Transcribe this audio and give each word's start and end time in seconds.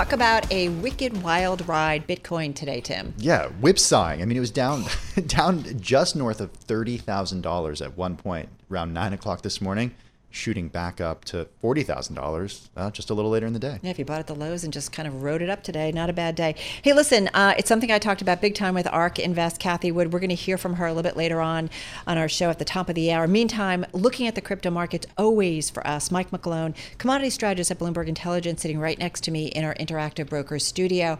Talk 0.00 0.12
about 0.12 0.50
a 0.50 0.70
wicked 0.70 1.22
wild 1.22 1.68
ride 1.68 2.08
Bitcoin 2.08 2.54
today, 2.54 2.80
Tim. 2.80 3.12
Yeah, 3.18 3.48
whipsawing. 3.60 4.22
I 4.22 4.24
mean, 4.24 4.38
it 4.38 4.40
was 4.40 4.50
down 4.50 4.86
down 5.26 5.78
just 5.78 6.16
north 6.16 6.40
of 6.40 6.52
thirty 6.52 6.96
thousand 6.96 7.42
dollars 7.42 7.82
at 7.82 7.98
one 7.98 8.16
point 8.16 8.48
around 8.72 8.94
nine 8.94 9.12
o'clock 9.12 9.42
this 9.42 9.60
morning 9.60 9.94
shooting 10.30 10.68
back 10.68 11.00
up 11.00 11.24
to 11.26 11.48
$40,000 11.62 12.68
uh, 12.76 12.90
just 12.90 13.10
a 13.10 13.14
little 13.14 13.30
later 13.30 13.46
in 13.46 13.52
the 13.52 13.58
day. 13.58 13.78
Yeah, 13.82 13.90
if 13.90 13.98
you 13.98 14.04
bought 14.04 14.20
at 14.20 14.26
the 14.26 14.34
lows 14.34 14.64
and 14.64 14.72
just 14.72 14.92
kind 14.92 15.06
of 15.08 15.22
rode 15.22 15.42
it 15.42 15.50
up 15.50 15.62
today, 15.62 15.90
not 15.92 16.08
a 16.08 16.12
bad 16.12 16.36
day. 16.36 16.54
Hey, 16.82 16.92
listen, 16.92 17.28
uh, 17.34 17.54
it's 17.58 17.68
something 17.68 17.90
I 17.90 17.98
talked 17.98 18.22
about 18.22 18.40
big 18.40 18.54
time 18.54 18.74
with 18.74 18.86
ARK 18.86 19.18
Invest, 19.18 19.60
Cathie 19.60 19.92
Wood. 19.92 20.12
We're 20.12 20.20
going 20.20 20.30
to 20.30 20.34
hear 20.36 20.56
from 20.56 20.74
her 20.74 20.86
a 20.86 20.92
little 20.92 21.02
bit 21.02 21.16
later 21.16 21.40
on 21.40 21.68
on 22.06 22.16
our 22.16 22.28
show 22.28 22.48
at 22.48 22.58
the 22.58 22.64
top 22.64 22.88
of 22.88 22.94
the 22.94 23.12
hour. 23.12 23.26
Meantime, 23.26 23.84
looking 23.92 24.26
at 24.26 24.34
the 24.34 24.40
crypto 24.40 24.70
markets 24.70 25.06
always 25.18 25.68
for 25.68 25.86
us, 25.86 26.10
Mike 26.10 26.30
McGlone, 26.30 26.74
commodity 26.98 27.30
strategist 27.30 27.70
at 27.70 27.78
Bloomberg 27.78 28.06
Intelligence, 28.06 28.62
sitting 28.62 28.78
right 28.78 28.98
next 28.98 29.22
to 29.24 29.30
me 29.30 29.46
in 29.46 29.64
our 29.64 29.74
Interactive 29.74 30.28
Brokers 30.28 30.64
studio. 30.64 31.18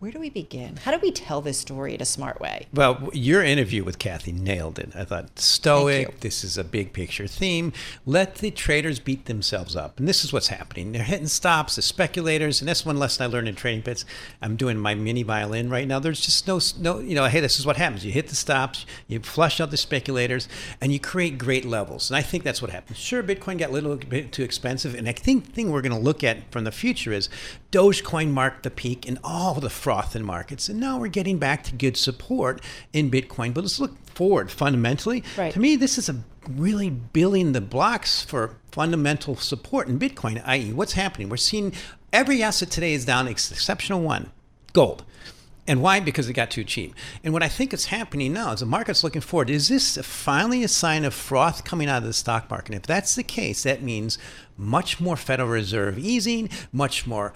Where 0.00 0.10
do 0.10 0.18
we 0.18 0.30
begin? 0.30 0.78
How 0.78 0.92
do 0.92 0.98
we 0.98 1.12
tell 1.12 1.42
this 1.42 1.58
story 1.58 1.94
in 1.94 2.00
a 2.00 2.06
smart 2.06 2.40
way? 2.40 2.68
Well, 2.72 3.10
your 3.12 3.42
interview 3.42 3.84
with 3.84 3.98
Cathie 3.98 4.32
nailed 4.32 4.78
it. 4.78 4.92
I 4.96 5.04
thought 5.04 5.38
stoic. 5.38 6.20
This 6.20 6.42
is 6.42 6.56
a 6.56 6.64
big 6.64 6.94
picture 6.94 7.26
theme. 7.26 7.74
Let 8.06 8.36
the 8.36 8.50
traders 8.50 8.98
beat 8.98 9.26
themselves 9.26 9.76
up, 9.76 9.98
and 9.98 10.08
this 10.08 10.24
is 10.24 10.32
what's 10.32 10.46
happening. 10.46 10.92
They're 10.92 11.02
hitting 11.02 11.26
stops. 11.26 11.76
The 11.76 11.82
speculators, 11.82 12.62
and 12.62 12.68
that's 12.70 12.86
one 12.86 12.98
lesson 12.98 13.24
I 13.24 13.26
learned 13.26 13.48
in 13.48 13.54
trading 13.56 13.82
pits. 13.82 14.06
I'm 14.40 14.56
doing 14.56 14.78
my 14.78 14.94
mini 14.94 15.22
violin 15.22 15.68
right 15.68 15.86
now. 15.86 15.98
There's 15.98 16.22
just 16.22 16.48
no, 16.48 16.60
no, 16.78 17.00
you 17.00 17.14
know, 17.14 17.26
hey, 17.26 17.40
this 17.40 17.60
is 17.60 17.66
what 17.66 17.76
happens. 17.76 18.02
You 18.02 18.10
hit 18.10 18.28
the 18.28 18.34
stops, 18.34 18.86
you 19.06 19.20
flush 19.20 19.60
out 19.60 19.70
the 19.70 19.76
speculators, 19.76 20.48
and 20.80 20.94
you 20.94 20.98
create 20.98 21.36
great 21.36 21.66
levels. 21.66 22.08
And 22.08 22.16
I 22.16 22.22
think 22.22 22.42
that's 22.42 22.62
what 22.62 22.70
happened. 22.70 22.96
Sure, 22.96 23.22
Bitcoin 23.22 23.58
got 23.58 23.68
a 23.68 23.74
little 23.74 23.96
bit 23.96 24.32
too 24.32 24.44
expensive, 24.44 24.94
and 24.94 25.06
I 25.06 25.12
think 25.12 25.44
the 25.44 25.52
thing 25.52 25.70
we're 25.70 25.82
going 25.82 25.92
to 25.92 25.98
look 25.98 26.24
at 26.24 26.50
from 26.50 26.64
the 26.64 26.72
future 26.72 27.12
is 27.12 27.28
Dogecoin 27.72 28.30
marked 28.30 28.64
the 28.64 28.70
peak, 28.70 29.06
and 29.06 29.18
all 29.22 29.54
the 29.54 29.70
froth 29.70 30.16
in 30.16 30.24
markets. 30.24 30.68
And 30.68 30.80
now 30.80 30.98
we're 30.98 31.08
getting 31.08 31.38
back 31.38 31.62
to 31.64 31.74
good 31.74 31.96
support 31.96 32.60
in 32.92 33.10
Bitcoin. 33.10 33.54
But 33.54 33.62
let's 33.62 33.78
look 33.78 33.96
forward 34.06 34.50
fundamentally. 34.50 35.22
Right. 35.36 35.52
To 35.52 35.60
me, 35.60 35.76
this 35.76 35.96
is 35.96 36.08
a 36.08 36.16
really 36.48 36.90
building 36.90 37.52
the 37.52 37.60
blocks 37.60 38.22
for 38.22 38.56
fundamental 38.72 39.36
support 39.36 39.88
in 39.88 39.98
Bitcoin, 39.98 40.42
i.e., 40.46 40.72
what's 40.72 40.94
happening? 40.94 41.28
We're 41.28 41.36
seeing 41.36 41.72
every 42.12 42.42
asset 42.42 42.70
today 42.70 42.92
is 42.92 43.04
down, 43.04 43.28
exceptional 43.28 44.00
one 44.00 44.30
gold. 44.72 45.04
And 45.66 45.82
why? 45.82 46.00
Because 46.00 46.28
it 46.28 46.32
got 46.32 46.50
too 46.50 46.64
cheap. 46.64 46.94
And 47.22 47.32
what 47.32 47.44
I 47.44 47.48
think 47.48 47.72
is 47.72 47.86
happening 47.86 48.32
now 48.32 48.52
is 48.52 48.60
the 48.60 48.66
market's 48.66 49.04
looking 49.04 49.20
forward. 49.20 49.50
Is 49.50 49.68
this 49.68 49.98
finally 49.98 50.64
a 50.64 50.68
sign 50.68 51.04
of 51.04 51.14
froth 51.14 51.64
coming 51.64 51.88
out 51.88 51.98
of 51.98 52.04
the 52.04 52.12
stock 52.12 52.50
market? 52.50 52.74
And 52.74 52.82
If 52.82 52.88
that's 52.88 53.14
the 53.14 53.22
case, 53.22 53.62
that 53.62 53.80
means 53.80 54.18
much 54.56 55.00
more 55.00 55.16
Federal 55.16 55.48
Reserve 55.48 55.96
easing, 55.98 56.50
much 56.72 57.06
more 57.06 57.32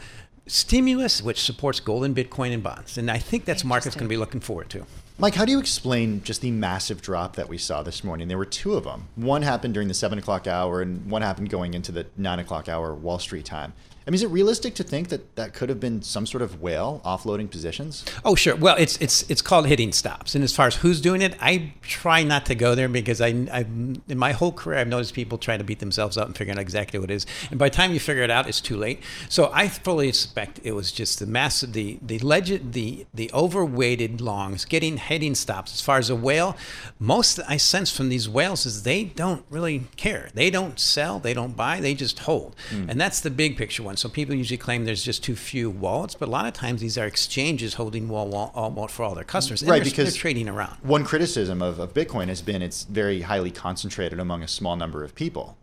stimulus, 0.46 1.22
which 1.22 1.42
supports 1.42 1.80
gold 1.80 2.04
and 2.04 2.14
Bitcoin 2.14 2.52
and 2.52 2.62
bonds. 2.62 2.98
And 2.98 3.10
I 3.10 3.18
think 3.18 3.44
that's 3.44 3.64
market's 3.64 3.94
going 3.94 4.06
to 4.06 4.12
be 4.12 4.16
looking 4.16 4.40
forward 4.40 4.70
to. 4.70 4.86
Mike, 5.16 5.36
how 5.36 5.44
do 5.44 5.52
you 5.52 5.60
explain 5.60 6.22
just 6.24 6.40
the 6.40 6.50
massive 6.50 7.00
drop 7.00 7.36
that 7.36 7.48
we 7.48 7.56
saw 7.56 7.82
this 7.82 8.02
morning? 8.02 8.26
There 8.26 8.38
were 8.38 8.44
two 8.44 8.74
of 8.74 8.84
them. 8.84 9.08
One 9.14 9.42
happened 9.42 9.72
during 9.72 9.86
the 9.86 9.94
seven 9.94 10.18
o'clock 10.18 10.48
hour, 10.48 10.82
and 10.82 11.08
one 11.08 11.22
happened 11.22 11.50
going 11.50 11.72
into 11.72 11.92
the 11.92 12.06
nine 12.16 12.40
o'clock 12.40 12.68
hour 12.68 12.92
Wall 12.92 13.20
Street 13.20 13.44
time. 13.44 13.74
I 14.06 14.10
mean, 14.10 14.16
is 14.16 14.22
it 14.22 14.28
realistic 14.28 14.74
to 14.74 14.84
think 14.84 15.08
that 15.08 15.34
that 15.36 15.54
could 15.54 15.70
have 15.70 15.80
been 15.80 16.02
some 16.02 16.26
sort 16.26 16.42
of 16.42 16.60
whale 16.60 17.00
offloading 17.06 17.50
positions? 17.50 18.04
Oh, 18.22 18.34
sure. 18.34 18.54
Well, 18.54 18.76
it's 18.78 18.98
it's 18.98 19.28
it's 19.30 19.40
called 19.40 19.66
hitting 19.66 19.92
stops. 19.92 20.34
And 20.34 20.44
as 20.44 20.54
far 20.54 20.66
as 20.66 20.76
who's 20.76 21.00
doing 21.00 21.22
it, 21.22 21.34
I 21.40 21.72
try 21.80 22.22
not 22.22 22.44
to 22.46 22.54
go 22.54 22.74
there 22.74 22.88
because 22.88 23.22
I, 23.22 23.28
I 23.50 23.60
in 23.60 24.18
my 24.18 24.32
whole 24.32 24.52
career 24.52 24.78
I've 24.78 24.88
noticed 24.88 25.14
people 25.14 25.38
trying 25.38 25.58
to 25.58 25.64
beat 25.64 25.78
themselves 25.78 26.18
up 26.18 26.26
and 26.26 26.36
figure 26.36 26.52
out 26.52 26.58
exactly 26.58 26.98
what 26.98 27.10
it 27.10 27.14
is. 27.14 27.26
And 27.50 27.58
by 27.58 27.70
the 27.70 27.74
time 27.74 27.94
you 27.94 28.00
figure 28.00 28.22
it 28.22 28.30
out, 28.30 28.46
it's 28.46 28.60
too 28.60 28.76
late. 28.76 29.02
So 29.30 29.50
I 29.54 29.68
fully 29.68 30.08
expect 30.08 30.60
it 30.62 30.72
was 30.72 30.92
just 30.92 31.18
the 31.18 31.26
massive, 31.26 31.72
the 31.72 31.98
the 32.02 32.18
legend, 32.18 32.74
the 32.74 33.06
the 33.14 33.30
overweighted 33.32 34.20
longs 34.20 34.66
getting 34.66 34.98
hitting 34.98 35.34
stops. 35.34 35.72
As 35.72 35.80
far 35.80 35.96
as 35.96 36.10
a 36.10 36.16
whale, 36.16 36.58
most 36.98 37.40
I 37.48 37.56
sense 37.56 37.90
from 37.90 38.10
these 38.10 38.28
whales 38.28 38.66
is 38.66 38.82
they 38.82 39.04
don't 39.04 39.46
really 39.48 39.84
care. 39.96 40.28
They 40.34 40.50
don't 40.50 40.78
sell. 40.78 41.20
They 41.20 41.32
don't 41.32 41.56
buy. 41.56 41.80
They 41.80 41.94
just 41.94 42.18
hold. 42.20 42.54
Mm. 42.70 42.90
And 42.90 43.00
that's 43.00 43.20
the 43.20 43.30
big 43.30 43.56
picture 43.56 43.82
one. 43.82 43.93
So 43.98 44.08
people 44.08 44.34
usually 44.34 44.58
claim 44.58 44.84
there's 44.84 45.04
just 45.04 45.22
too 45.24 45.36
few 45.36 45.70
wallets, 45.70 46.14
but 46.14 46.28
a 46.28 46.30
lot 46.30 46.46
of 46.46 46.52
times 46.52 46.80
these 46.80 46.98
are 46.98 47.06
exchanges 47.06 47.74
holding 47.74 48.08
wall, 48.08 48.26
uh, 48.34 48.50
wall, 48.54 48.70
wall 48.70 48.88
for 48.88 49.04
all 49.04 49.14
their 49.14 49.24
customers. 49.24 49.62
right, 49.62 49.82
they're, 49.82 49.84
because 49.84 50.12
they're 50.12 50.20
trading 50.20 50.48
around. 50.48 50.76
One 50.82 51.04
criticism 51.04 51.62
of, 51.62 51.78
of 51.78 51.94
Bitcoin 51.94 52.28
has 52.28 52.42
been 52.42 52.62
it's 52.62 52.84
very 52.84 53.22
highly 53.22 53.50
concentrated 53.50 54.18
among 54.18 54.42
a 54.42 54.48
small 54.48 54.76
number 54.76 55.04
of 55.04 55.14
people. 55.14 55.56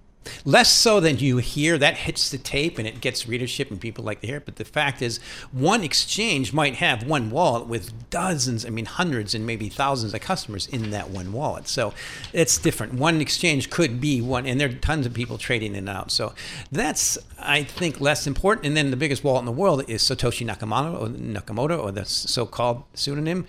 Less 0.46 0.72
so 0.72 1.00
than 1.00 1.18
you 1.18 1.38
hear. 1.38 1.78
That 1.78 1.96
hits 1.98 2.30
the 2.30 2.38
tape 2.38 2.78
and 2.78 2.88
it 2.88 3.02
gets 3.02 3.28
readership 3.28 3.72
and 3.72 3.82
people 3.82 4.04
like 4.04 4.22
to 4.22 4.28
hear 4.28 4.38
it. 4.38 4.46
But 4.46 4.58
the 4.58 4.66
fact 4.66 5.02
is, 5.02 5.20
one 5.52 5.84
exchange 5.84 6.54
might 6.54 6.76
have 6.76 7.04
one 7.04 7.32
wallet 7.32 7.68
with 7.68 8.10
dozens, 8.10 8.66
I 8.66 8.70
mean, 8.70 8.86
hundreds 8.86 9.34
and 9.34 9.46
maybe 9.46 9.70
thousands 9.70 10.14
of 10.14 10.22
customers 10.22 10.68
in 10.68 10.92
that 10.92 11.10
one 11.10 11.34
wallet. 11.34 11.68
So 11.68 11.94
it's 12.34 12.58
different. 12.58 12.94
One 12.94 13.22
exchange 13.22 13.70
could 13.70 14.00
be 14.00 14.22
one, 14.22 14.46
and 14.46 14.60
there 14.60 14.70
are 14.70 14.74
tons 14.74 15.06
of 15.06 15.14
people 15.14 15.38
trading 15.38 15.72
in 15.72 15.88
and 15.88 15.90
out. 15.90 16.12
So 16.12 16.34
that's, 16.72 17.18
I 17.40 17.64
think, 17.64 18.00
less 18.00 18.28
important. 18.28 18.68
And 18.68 18.78
then 18.78 18.92
the 18.92 18.98
biggest 18.98 19.24
wallet 19.24 19.42
in 19.42 19.46
the 19.46 19.52
world 19.52 19.84
is 19.88 20.04
Satoshi 20.04 20.46
Nakamoto, 20.46 21.02
or 21.02 21.08
Nakamoto, 21.08 21.82
or 21.82 21.92
the 21.92 22.06
so 22.06 22.46
called 22.46 22.84
pseudonym. 22.94 23.46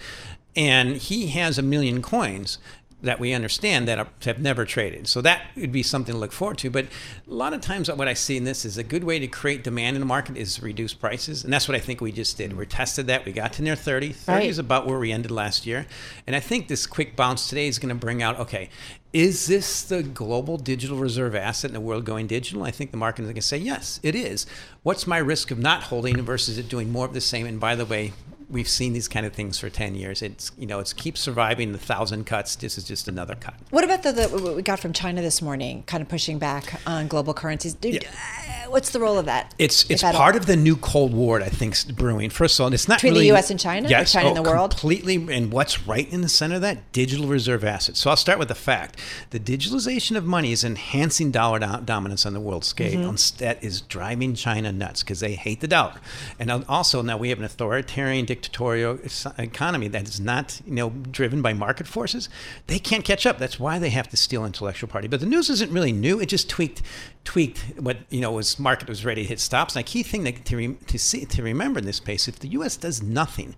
And 0.54 0.96
he 0.96 1.28
has 1.28 1.58
a 1.58 1.62
million 1.62 2.02
coins 2.02 2.58
that 3.02 3.18
we 3.18 3.32
understand 3.32 3.88
that 3.88 3.98
are, 3.98 4.06
have 4.24 4.40
never 4.40 4.64
traded. 4.64 5.08
So 5.08 5.20
that 5.22 5.42
would 5.56 5.72
be 5.72 5.82
something 5.82 6.14
to 6.14 6.18
look 6.18 6.32
forward 6.32 6.58
to. 6.58 6.70
But 6.70 6.86
a 7.28 7.34
lot 7.34 7.52
of 7.52 7.60
times, 7.60 7.90
what 7.90 8.08
I 8.08 8.14
see 8.14 8.36
in 8.36 8.44
this 8.44 8.64
is 8.64 8.78
a 8.78 8.82
good 8.82 9.04
way 9.04 9.18
to 9.18 9.26
create 9.26 9.64
demand 9.64 9.96
in 9.96 10.00
the 10.00 10.06
market 10.06 10.36
is 10.36 10.62
reduce 10.62 10.94
prices, 10.94 11.44
and 11.44 11.52
that's 11.52 11.68
what 11.68 11.74
I 11.74 11.80
think 11.80 12.00
we 12.00 12.12
just 12.12 12.36
did. 12.36 12.56
We 12.56 12.66
tested 12.66 13.06
that. 13.08 13.24
We 13.24 13.32
got 13.32 13.52
to 13.54 13.62
near 13.62 13.76
30. 13.76 14.12
30 14.12 14.38
right. 14.38 14.48
is 14.48 14.58
about 14.58 14.86
where 14.86 14.98
we 14.98 15.12
ended 15.12 15.30
last 15.30 15.66
year, 15.66 15.86
and 16.26 16.36
I 16.36 16.40
think 16.40 16.68
this 16.68 16.86
quick 16.86 17.16
bounce 17.16 17.48
today 17.48 17.66
is 17.66 17.78
going 17.78 17.94
to 17.94 17.94
bring 17.94 18.22
out 18.22 18.38
okay. 18.38 18.70
Is 19.12 19.46
this 19.46 19.82
the 19.82 20.02
global 20.02 20.56
digital 20.56 20.96
reserve 20.96 21.34
asset 21.34 21.70
in 21.70 21.74
the 21.74 21.80
world 21.80 22.06
going 22.06 22.26
digital? 22.26 22.62
I 22.62 22.70
think 22.70 22.92
the 22.92 22.96
market 22.96 23.22
is 23.22 23.26
going 23.26 23.34
to 23.34 23.42
say 23.42 23.58
yes, 23.58 24.00
it 24.02 24.14
is. 24.14 24.46
What's 24.84 25.06
my 25.06 25.18
risk 25.18 25.50
of 25.50 25.58
not 25.58 25.84
holding 25.84 26.22
versus 26.22 26.56
it 26.56 26.70
doing 26.70 26.90
more 26.90 27.04
of 27.04 27.12
the 27.12 27.20
same? 27.20 27.44
And 27.44 27.60
by 27.60 27.74
the 27.74 27.84
way, 27.84 28.12
we've 28.52 28.68
seen 28.68 28.92
these 28.92 29.08
kind 29.08 29.24
of 29.26 29.32
things 29.32 29.58
for 29.58 29.70
10 29.70 29.94
years. 29.94 30.22
It's, 30.22 30.52
you 30.58 30.66
know, 30.66 30.78
it's 30.78 30.92
keeps 30.92 31.20
surviving 31.20 31.72
the 31.72 31.78
thousand 31.78 32.26
cuts. 32.26 32.54
This 32.54 32.76
is 32.78 32.84
just 32.84 33.08
another 33.08 33.34
cut. 33.34 33.54
What 33.70 33.82
about 33.82 34.02
the, 34.02 34.12
the 34.12 34.28
what 34.28 34.54
we 34.54 34.62
got 34.62 34.78
from 34.78 34.92
China 34.92 35.22
this 35.22 35.40
morning, 35.42 35.82
kind 35.86 36.02
of 36.02 36.08
pushing 36.08 36.38
back 36.38 36.80
on 36.86 37.08
global 37.08 37.34
currencies? 37.34 37.76
yeah. 37.82 38.00
Uh, 38.61 38.61
What's 38.72 38.88
the 38.88 39.00
role 39.00 39.18
of 39.18 39.26
that? 39.26 39.54
It's 39.58 39.88
it's 39.90 40.02
part 40.02 40.34
of 40.34 40.46
the 40.46 40.56
new 40.56 40.76
Cold 40.76 41.12
War, 41.12 41.42
I 41.42 41.50
think, 41.50 41.94
brewing. 41.94 42.30
First 42.30 42.58
of 42.58 42.64
all, 42.64 42.72
it's 42.72 42.88
not 42.88 42.98
between 42.98 43.12
really, 43.12 43.24
the 43.24 43.34
U.S. 43.34 43.50
and 43.50 43.60
China, 43.60 43.86
yes, 43.86 44.12
China 44.12 44.28
oh, 44.28 44.34
and 44.34 44.36
the 44.38 44.50
world, 44.50 44.70
completely. 44.70 45.16
And 45.16 45.52
what's 45.52 45.86
right 45.86 46.10
in 46.10 46.22
the 46.22 46.28
center 46.28 46.54
of 46.54 46.62
that? 46.62 46.90
Digital 46.92 47.26
reserve 47.26 47.64
assets. 47.64 48.00
So 48.00 48.08
I'll 48.08 48.16
start 48.16 48.38
with 48.38 48.48
the 48.48 48.54
fact: 48.54 48.98
the 49.28 49.38
digitalization 49.38 50.16
of 50.16 50.24
money 50.24 50.52
is 50.52 50.64
enhancing 50.64 51.30
dollar 51.30 51.58
do- 51.58 51.84
dominance 51.84 52.24
on 52.24 52.32
the 52.32 52.40
world 52.40 52.64
scale. 52.64 53.12
Mm-hmm. 53.12 53.44
That 53.44 53.62
is 53.62 53.82
driving 53.82 54.34
China 54.34 54.72
nuts 54.72 55.02
because 55.02 55.20
they 55.20 55.34
hate 55.34 55.60
the 55.60 55.68
dollar. 55.68 56.00
And 56.38 56.50
also 56.50 57.02
now 57.02 57.18
we 57.18 57.28
have 57.28 57.38
an 57.38 57.44
authoritarian, 57.44 58.24
dictatorial 58.24 58.98
economy 59.36 59.88
that 59.88 60.08
is 60.08 60.18
not, 60.18 60.62
you 60.66 60.72
know, 60.72 60.88
driven 61.10 61.42
by 61.42 61.52
market 61.52 61.86
forces, 61.86 62.30
they 62.68 62.78
can't 62.78 63.04
catch 63.04 63.26
up. 63.26 63.36
That's 63.36 63.60
why 63.60 63.78
they 63.78 63.90
have 63.90 64.08
to 64.08 64.16
steal 64.16 64.46
intellectual 64.46 64.88
property. 64.88 65.08
But 65.08 65.20
the 65.20 65.26
news 65.26 65.50
isn't 65.50 65.70
really 65.70 65.92
new. 65.92 66.20
It 66.20 66.26
just 66.26 66.48
tweaked 66.48 66.80
tweaked 67.24 67.60
what 67.78 67.98
you 68.10 68.20
know 68.20 68.32
was 68.32 68.58
market 68.62 68.88
was 68.88 69.04
ready 69.04 69.22
to 69.22 69.28
hit 69.28 69.40
stops. 69.40 69.76
And 69.76 69.84
a 69.84 69.86
key 69.86 70.02
thing 70.02 70.24
to 70.24 70.74
to 70.74 70.98
see 70.98 71.24
to 71.24 71.42
remember 71.42 71.80
in 71.80 71.86
this 71.86 71.96
space, 71.96 72.28
if 72.28 72.38
the 72.38 72.48
U.S. 72.48 72.76
does 72.76 73.02
nothing 73.02 73.54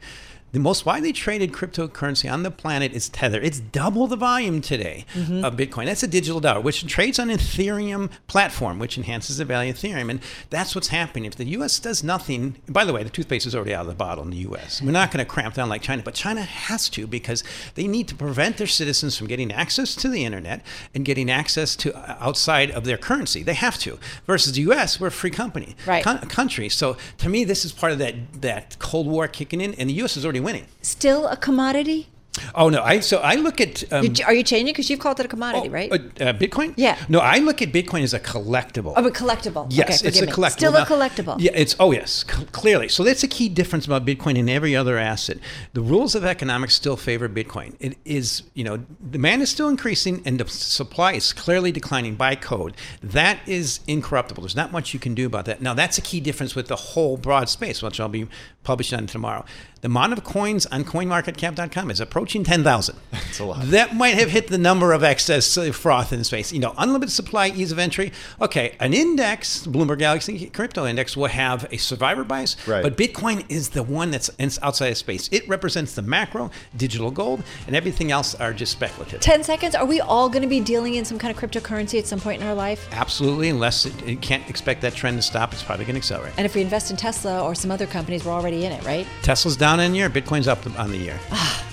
the 0.55 0.61
most 0.61 0.87
widely 0.87 1.13
traded 1.13 1.53
cryptocurrency 1.53 2.33
on 2.33 2.43
the 2.45 2.51
planet 2.51 2.93
is 2.93 3.09
Tether. 3.09 3.41
It's 3.41 3.61
double 3.61 4.07
the 4.07 4.17
volume 4.17 4.61
today 4.63 5.05
Mm-hmm. 5.15 5.45
of 5.45 5.55
Bitcoin. 5.57 5.87
That's 5.87 6.03
a 6.03 6.07
digital 6.09 6.41
dollar, 6.41 6.61
which 6.61 6.87
trades 6.87 7.19
on 7.19 7.29
Ethereum 7.29 8.11
platform, 8.29 8.79
which 8.79 8.97
enhances 8.97 9.37
the 9.39 9.45
value 9.45 9.71
of 9.73 9.77
Ethereum. 9.79 10.09
And 10.11 10.21
that's 10.51 10.75
what's 10.75 10.89
happening. 10.89 11.25
If 11.25 11.35
the 11.37 11.45
U.S. 11.59 11.79
does 11.79 12.03
nothing, 12.03 12.57
by 12.69 12.85
the 12.85 12.93
way, 12.93 13.03
the 13.03 13.11
toothpaste 13.11 13.47
is 13.47 13.55
already 13.55 13.75
out 13.75 13.83
of 13.83 13.89
the 13.89 13.95
bottle 13.95 14.23
in 14.25 14.31
the 14.31 14.37
U.S. 14.39 14.81
We're 14.81 14.93
not 14.93 15.11
going 15.11 15.25
to 15.25 15.31
cramp 15.31 15.55
down 15.55 15.69
like 15.69 15.83
China, 15.83 16.03
but 16.03 16.15
China 16.15 16.43
has 16.43 16.89
to 16.91 17.07
because 17.07 17.43
they 17.75 17.87
need 17.89 18.07
to 18.09 18.15
prevent 18.15 18.57
their 18.57 18.67
citizens 18.67 19.17
from 19.19 19.27
getting 19.27 19.51
access 19.53 19.95
to 19.97 20.09
the 20.09 20.25
internet 20.25 20.63
and 20.95 21.05
getting 21.05 21.29
access 21.31 21.75
to 21.77 21.95
uh, 21.97 22.17
outside 22.21 22.71
of 22.71 22.85
their 22.85 22.97
currency. 22.99 23.43
They 23.43 23.55
have 23.55 23.77
to. 23.79 23.99
Versus 24.27 24.53
the 24.53 24.61
U.S., 24.63 25.01
we're 25.01 25.09
a 25.09 25.13
free 25.13 25.31
company, 25.31 25.75
Right. 25.87 26.05
Con- 26.05 26.19
country. 26.29 26.69
So 26.69 26.97
to 27.19 27.29
me, 27.29 27.45
this 27.45 27.65
is 27.65 27.73
part 27.73 27.93
of 27.93 27.99
that 27.99 28.15
that 28.41 28.77
Cold 28.79 29.07
War 29.09 29.27
kicking 29.29 29.61
in, 29.61 29.75
and 29.75 29.89
the 29.91 29.95
U.S. 29.95 30.17
is 30.17 30.25
already 30.25 30.41
winning. 30.45 30.67
Still 30.83 31.27
a 31.29 31.37
commodity? 31.37 32.09
Oh 32.57 32.69
no! 32.69 32.83
I 32.83 32.99
so 32.99 33.19
I 33.19 33.37
look 33.37 33.61
at 33.61 33.85
um, 33.93 34.07
you- 34.07 34.25
are 34.27 34.35
you 34.35 34.43
changing? 34.43 34.73
Because 34.73 34.91
you've 34.91 34.99
called 34.99 35.21
it 35.21 35.27
a 35.27 35.29
commodity, 35.29 35.69
right? 35.69 35.89
uh, 35.93 35.95
uh, 35.95 36.33
Bitcoin. 36.33 36.75
Yeah. 36.77 36.99
No, 37.09 37.21
I 37.21 37.39
look 37.39 37.63
at 37.63 37.71
Bitcoin 37.73 38.03
as 38.03 38.13
a 38.13 38.19
collectible. 38.19 38.93
oh, 38.97 39.07
a 39.07 39.11
collectible. 39.13 39.69
Yes, 39.71 40.01
okay, 40.01 40.09
it's 40.09 40.21
a 40.21 40.27
collectible. 40.27 40.51
Still 40.51 40.75
a 40.75 40.81
Now- 40.81 40.85
collectible. 40.85 41.37
Yeah, 41.39 41.53
it's 41.55 41.77
oh 41.79 41.93
yes, 41.93 42.25
c- 42.29 42.45
clearly. 42.47 42.89
So 42.89 43.05
that's 43.05 43.23
a 43.23 43.29
key 43.29 43.49
difference 43.49 43.87
about 43.87 44.05
Bitcoin 44.05 44.37
and 44.37 44.51
every 44.51 44.75
other 44.75 44.99
asset. 44.99 45.39
The 45.75 45.81
rules 45.81 46.17
of 46.17 46.25
economics 46.25 46.75
still 46.75 46.97
favor 46.97 47.29
Bitcoin. 47.29 47.77
It 47.79 47.99
is, 48.05 48.43
you 48.55 48.65
know, 48.65 48.79
demand 49.11 49.43
is 49.43 49.51
still 49.51 49.69
increasing 49.69 50.21
and 50.25 50.41
the 50.41 50.49
supply 50.49 51.13
is 51.13 51.33
clearly 51.33 51.71
declining 51.71 52.17
by 52.17 52.35
code. 52.35 52.75
That 53.01 53.39
is 53.47 53.79
incorruptible. 53.87 54.43
There's 54.43 54.57
not 54.57 54.73
much 54.73 54.93
you 54.93 54.99
can 54.99 55.15
do 55.15 55.27
about 55.27 55.45
that. 55.45 55.63
Now 55.63 55.75
that's 55.75 55.99
a 55.99 56.03
key 56.03 56.19
difference 56.19 56.57
with 56.57 56.67
the 56.67 56.77
whole 56.77 57.17
broad 57.17 57.49
space, 57.49 57.81
which 57.81 58.01
I'll 58.01 58.09
be 58.09 58.27
publishing 58.65 58.99
on 58.99 59.07
tomorrow. 59.07 59.45
The 59.83 59.87
amount 59.89 60.15
of 60.15 60.25
coins 60.25 60.65
on 60.67 60.83
CoinMarketCap.com 60.85 61.91
is 61.91 62.01
approaching 62.01 62.43
ten 62.43 62.65
thousand. 62.65 62.97
That's 63.11 63.39
a 63.39 63.45
lot. 63.45 63.67
That 63.67 63.95
might 63.95 64.15
have 64.15 64.31
hit 64.31 64.49
the 64.49 64.57
number 64.57 64.93
of 64.95 65.03
excess 65.05 65.59
uh, 65.59 65.73
froth 65.73 66.11
in 66.11 66.25
space. 66.25 66.53
You 66.55 66.61
know, 66.61 66.75
unlimited 66.79 67.13
supply, 67.13 67.49
ease 67.49 67.71
of 67.71 67.79
entry. 67.79 68.11
Okay, 68.41 68.77
an 68.81 68.95
index, 68.95 69.67
Bloomberg 69.67 69.99
Galaxy 69.99 70.47
Crypto 70.49 70.87
Index, 70.87 71.17
will 71.19 71.27
have 71.27 71.67
a 71.71 71.77
survivor 71.77 72.25
bias, 72.25 72.57
Right. 72.67 72.83
but 72.83 72.97
Bitcoin 72.97 73.45
is 73.51 73.71
the 73.71 73.83
one 73.83 74.11
that's 74.11 74.31
outside 74.63 74.89
of 74.89 74.97
space. 74.97 75.29
It 75.31 75.47
represents 75.49 75.95
the 75.95 76.03
macro, 76.03 76.51
digital 76.77 77.11
gold, 77.11 77.43
and 77.67 77.77
everything 77.77 78.11
else 78.11 78.35
are 78.37 78.55
just 78.55 78.73
speculative. 78.73 79.21
10 79.21 79.45
seconds. 79.45 79.75
Are 79.75 79.85
we 79.85 80.01
all 80.01 80.31
going 80.31 80.43
to 80.43 80.49
be 80.49 80.61
dealing 80.61 80.95
in 80.95 81.05
some 81.05 81.19
kind 81.19 81.37
of 81.37 81.39
cryptocurrency 81.39 81.99
at 81.99 82.07
some 82.07 82.21
point 82.21 82.41
in 82.41 82.49
our 82.49 82.55
life? 82.55 82.89
Absolutely, 82.93 83.51
unless 83.51 83.85
it, 83.85 84.07
you 84.09 84.17
can't 84.17 84.49
expect 84.49 84.81
that 84.81 84.95
trend 84.95 85.19
to 85.19 85.23
stop, 85.23 85.53
it's 85.53 85.63
probably 85.63 85.85
going 85.85 85.95
to 85.95 85.99
accelerate. 86.01 86.33
And 86.39 86.47
if 86.47 86.55
we 86.55 86.63
invest 86.63 86.91
in 86.91 86.97
Tesla 86.97 87.43
or 87.45 87.55
some 87.55 87.71
other 87.71 87.87
companies, 87.87 88.25
we're 88.25 88.33
already 88.33 88.54
in 88.63 88.71
it, 88.73 88.85
right? 88.85 89.07
Tesla's 89.23 89.57
down 89.57 89.81
in 89.81 89.93
a 89.93 89.95
year, 89.97 90.09
Bitcoin's 90.09 90.47
up 90.47 90.65
on 90.79 90.91
the 90.93 90.97
year. 90.99 91.19
Ah, 91.33 91.65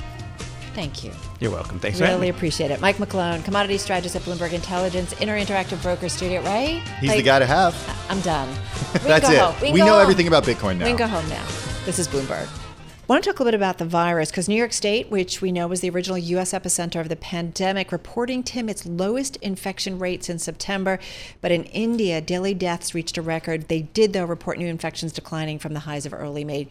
thank 0.73 1.03
you. 1.03 1.11
You're 1.39 1.51
welcome. 1.51 1.79
Thanks 1.79 1.97
for 1.99 2.05
Really 2.05 2.21
me. 2.21 2.29
appreciate 2.29 2.71
it. 2.71 2.81
Mike 2.81 2.97
McGlone, 2.97 3.43
commodity 3.43 3.77
strategist 3.77 4.15
at 4.15 4.21
Bloomberg 4.23 4.53
Intelligence, 4.53 5.13
Inter 5.19 5.37
Interactive 5.37 5.81
Broker 5.83 6.07
Studio, 6.09 6.41
right? 6.41 6.81
He's 6.99 7.09
Like, 7.09 7.17
the 7.17 7.23
guy 7.23 7.39
to 7.39 7.45
have. 7.45 7.75
I'm 8.09 8.21
done. 8.21 8.47
We 8.93 8.99
That's 9.07 9.27
go 9.27 9.33
it. 9.33 9.39
home. 9.39 9.55
We, 9.61 9.67
can 9.77 9.85
know 9.87 9.93
home. 9.93 10.01
everything 10.01 10.27
about 10.27 10.43
Bitcoin 10.43 10.77
now. 10.77 10.85
We 10.85 10.91
can 10.91 10.97
go 10.97 11.07
home 11.07 11.27
now. 11.29 11.45
This 11.85 11.97
is 11.99 12.07
Bloomberg. 12.07 12.47
Want 13.11 13.25
to 13.25 13.29
talk 13.29 13.41
a 13.41 13.43
little 13.43 13.57
bit 13.57 13.61
about 13.61 13.77
the 13.77 13.83
virus 13.83 14.31
because 14.31 14.47
New 14.47 14.55
York 14.55 14.71
State, 14.71 15.11
which 15.11 15.41
we 15.41 15.51
know 15.51 15.67
was 15.67 15.81
the 15.81 15.89
original 15.89 16.17
U.S. 16.17 16.53
epicenter 16.53 17.01
of 17.01 17.09
the 17.09 17.17
pandemic, 17.17 17.91
reporting, 17.91 18.41
Tim, 18.41 18.69
its 18.69 18.85
lowest 18.85 19.35
infection 19.41 19.99
rates 19.99 20.27
since 20.27 20.45
September. 20.45 20.97
But 21.41 21.51
in 21.51 21.65
India, 21.65 22.21
daily 22.21 22.53
deaths 22.53 22.95
reached 22.95 23.17
a 23.17 23.21
record. 23.21 23.67
They 23.67 23.81
did, 23.81 24.13
though, 24.13 24.23
report 24.23 24.59
new 24.59 24.67
infections 24.67 25.11
declining 25.11 25.59
from 25.59 25.73
the 25.73 25.81
highs 25.81 26.05
of 26.05 26.13
early 26.13 26.45
May. 26.45 26.69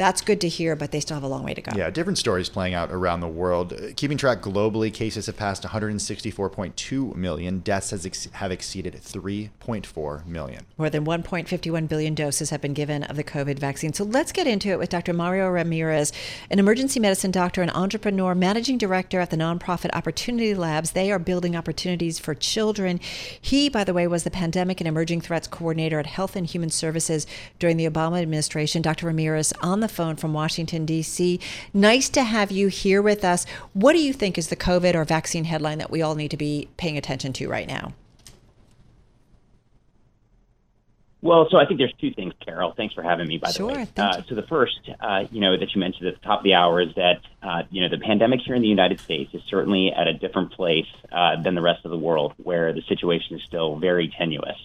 That's 0.00 0.22
good 0.22 0.40
to 0.40 0.48
hear, 0.48 0.76
but 0.76 0.92
they 0.92 1.00
still 1.00 1.16
have 1.16 1.24
a 1.24 1.28
long 1.28 1.42
way 1.42 1.52
to 1.52 1.60
go. 1.60 1.72
Yeah, 1.76 1.90
different 1.90 2.16
stories 2.16 2.48
playing 2.48 2.72
out 2.72 2.90
around 2.90 3.20
the 3.20 3.28
world. 3.28 3.78
Keeping 3.96 4.16
track 4.16 4.40
globally, 4.40 4.90
cases 4.90 5.26
have 5.26 5.36
passed 5.36 5.62
164.2 5.62 7.14
million. 7.16 7.58
Deaths 7.58 7.90
has 7.90 8.06
ex- 8.06 8.24
have 8.32 8.50
exceeded 8.50 8.94
3.4 8.94 10.24
million. 10.24 10.64
More 10.78 10.88
than 10.88 11.04
1.51 11.04 11.86
billion 11.86 12.14
doses 12.14 12.48
have 12.48 12.62
been 12.62 12.72
given 12.72 13.02
of 13.04 13.16
the 13.16 13.22
COVID 13.22 13.58
vaccine. 13.58 13.92
So 13.92 14.04
let's 14.04 14.32
get 14.32 14.46
into 14.46 14.70
it 14.70 14.78
with 14.78 14.88
Dr. 14.88 15.12
Mario 15.12 15.50
Ramirez, 15.50 16.14
an 16.48 16.58
emergency 16.58 16.98
medicine 16.98 17.30
doctor 17.30 17.60
and 17.60 17.70
entrepreneur, 17.70 18.34
managing 18.34 18.78
director 18.78 19.20
at 19.20 19.28
the 19.28 19.36
nonprofit 19.36 19.90
Opportunity 19.92 20.54
Labs. 20.54 20.92
They 20.92 21.12
are 21.12 21.18
building 21.18 21.54
opportunities 21.54 22.18
for 22.18 22.34
children. 22.34 23.00
He, 23.38 23.68
by 23.68 23.84
the 23.84 23.92
way, 23.92 24.06
was 24.06 24.24
the 24.24 24.30
pandemic 24.30 24.80
and 24.80 24.88
emerging 24.88 25.20
threats 25.20 25.46
coordinator 25.46 25.98
at 25.98 26.06
Health 26.06 26.36
and 26.36 26.46
Human 26.46 26.70
Services 26.70 27.26
during 27.58 27.76
the 27.76 27.84
Obama 27.86 28.22
administration. 28.22 28.80
Dr. 28.80 29.06
Ramirez 29.06 29.52
on 29.60 29.80
the 29.80 29.89
phone 29.90 30.16
from 30.16 30.32
Washington, 30.32 30.86
D.C. 30.86 31.40
Nice 31.74 32.08
to 32.10 32.22
have 32.24 32.50
you 32.50 32.68
here 32.68 33.02
with 33.02 33.24
us. 33.24 33.44
What 33.72 33.92
do 33.92 33.98
you 33.98 34.12
think 34.12 34.38
is 34.38 34.48
the 34.48 34.56
COVID 34.56 34.94
or 34.94 35.04
vaccine 35.04 35.44
headline 35.44 35.78
that 35.78 35.90
we 35.90 36.02
all 36.02 36.14
need 36.14 36.30
to 36.30 36.36
be 36.36 36.68
paying 36.76 36.96
attention 36.96 37.32
to 37.34 37.48
right 37.48 37.66
now? 37.68 37.92
Well, 41.22 41.48
so 41.50 41.58
I 41.58 41.66
think 41.66 41.78
there's 41.78 41.92
two 42.00 42.12
things, 42.14 42.32
Carol. 42.42 42.72
Thanks 42.74 42.94
for 42.94 43.02
having 43.02 43.28
me, 43.28 43.36
by 43.36 43.50
Sure, 43.50 43.68
the 43.72 43.80
way. 43.80 43.88
uh. 43.98 44.22
So 44.26 44.34
the 44.34 44.46
first, 44.48 44.78
uh, 45.00 45.24
you 45.30 45.40
know, 45.40 45.54
that 45.58 45.74
you 45.74 45.80
mentioned 45.80 46.08
at 46.08 46.14
the 46.14 46.26
top 46.26 46.40
of 46.40 46.44
the 46.44 46.54
hour 46.54 46.80
is 46.80 46.94
that, 46.96 47.20
uh, 47.42 47.64
you 47.70 47.82
know, 47.82 47.90
the 47.94 48.02
pandemic 48.02 48.40
here 48.40 48.54
in 48.54 48.62
the 48.62 48.68
United 48.68 49.00
States 49.00 49.34
is 49.34 49.42
certainly 49.50 49.92
at 49.94 50.08
a 50.08 50.14
different 50.14 50.52
place 50.52 50.86
uh, 51.12 51.40
than 51.42 51.54
the 51.54 51.60
rest 51.60 51.84
of 51.84 51.90
the 51.90 51.98
world, 51.98 52.32
where 52.42 52.72
the 52.72 52.80
situation 52.88 53.36
is 53.36 53.42
still 53.44 53.76
very 53.76 54.08
tenuous. 54.16 54.56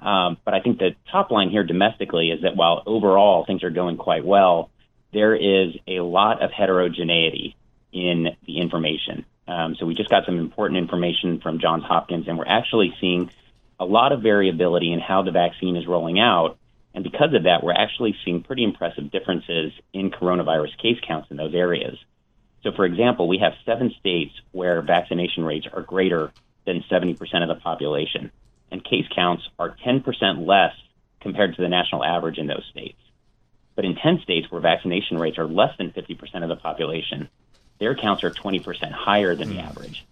Um, 0.00 0.36
but 0.44 0.54
I 0.54 0.60
think 0.60 0.78
the 0.78 0.94
top 1.10 1.30
line 1.30 1.50
here 1.50 1.64
domestically 1.64 2.30
is 2.30 2.42
that 2.42 2.56
while 2.56 2.82
overall 2.86 3.44
things 3.44 3.64
are 3.64 3.70
going 3.70 3.96
quite 3.96 4.24
well, 4.24 4.70
there 5.12 5.34
is 5.34 5.74
a 5.86 6.00
lot 6.00 6.42
of 6.42 6.50
heterogeneity 6.52 7.56
in 7.92 8.28
the 8.46 8.58
information. 8.58 9.24
Um, 9.46 9.76
so 9.76 9.86
we 9.86 9.94
just 9.94 10.10
got 10.10 10.26
some 10.26 10.38
important 10.38 10.78
information 10.78 11.40
from 11.40 11.58
Johns 11.58 11.84
Hopkins, 11.84 12.28
and 12.28 12.38
we're 12.38 12.46
actually 12.46 12.94
seeing 13.00 13.30
a 13.80 13.84
lot 13.84 14.12
of 14.12 14.22
variability 14.22 14.92
in 14.92 15.00
how 15.00 15.22
the 15.22 15.30
vaccine 15.30 15.76
is 15.76 15.86
rolling 15.86 16.20
out. 16.20 16.58
And 16.94 17.04
because 17.04 17.32
of 17.32 17.44
that, 17.44 17.62
we're 17.62 17.72
actually 17.72 18.14
seeing 18.24 18.42
pretty 18.42 18.64
impressive 18.64 19.10
differences 19.10 19.72
in 19.92 20.10
coronavirus 20.10 20.76
case 20.78 20.98
counts 21.06 21.30
in 21.30 21.36
those 21.36 21.54
areas. 21.54 21.96
So, 22.62 22.72
for 22.72 22.84
example, 22.84 23.28
we 23.28 23.38
have 23.38 23.52
seven 23.64 23.94
states 23.98 24.34
where 24.52 24.82
vaccination 24.82 25.44
rates 25.44 25.66
are 25.72 25.82
greater 25.82 26.32
than 26.66 26.84
70% 26.90 27.16
of 27.42 27.48
the 27.48 27.60
population, 27.62 28.30
and 28.70 28.84
case 28.84 29.06
counts 29.14 29.48
are 29.58 29.76
10% 29.84 30.46
less 30.46 30.74
compared 31.20 31.56
to 31.56 31.62
the 31.62 31.68
national 31.68 32.04
average 32.04 32.38
in 32.38 32.46
those 32.46 32.64
states. 32.70 32.98
But 33.74 33.84
in 33.84 33.96
10 33.96 34.20
states 34.22 34.50
where 34.50 34.60
vaccination 34.60 35.18
rates 35.18 35.38
are 35.38 35.46
less 35.46 35.76
than 35.78 35.90
50% 35.90 36.42
of 36.42 36.48
the 36.48 36.56
population, 36.56 37.28
their 37.78 37.94
counts 37.94 38.24
are 38.24 38.30
20% 38.30 38.92
higher 38.92 39.34
than 39.34 39.48
the 39.48 39.60
hmm. 39.60 39.68
average. 39.68 40.04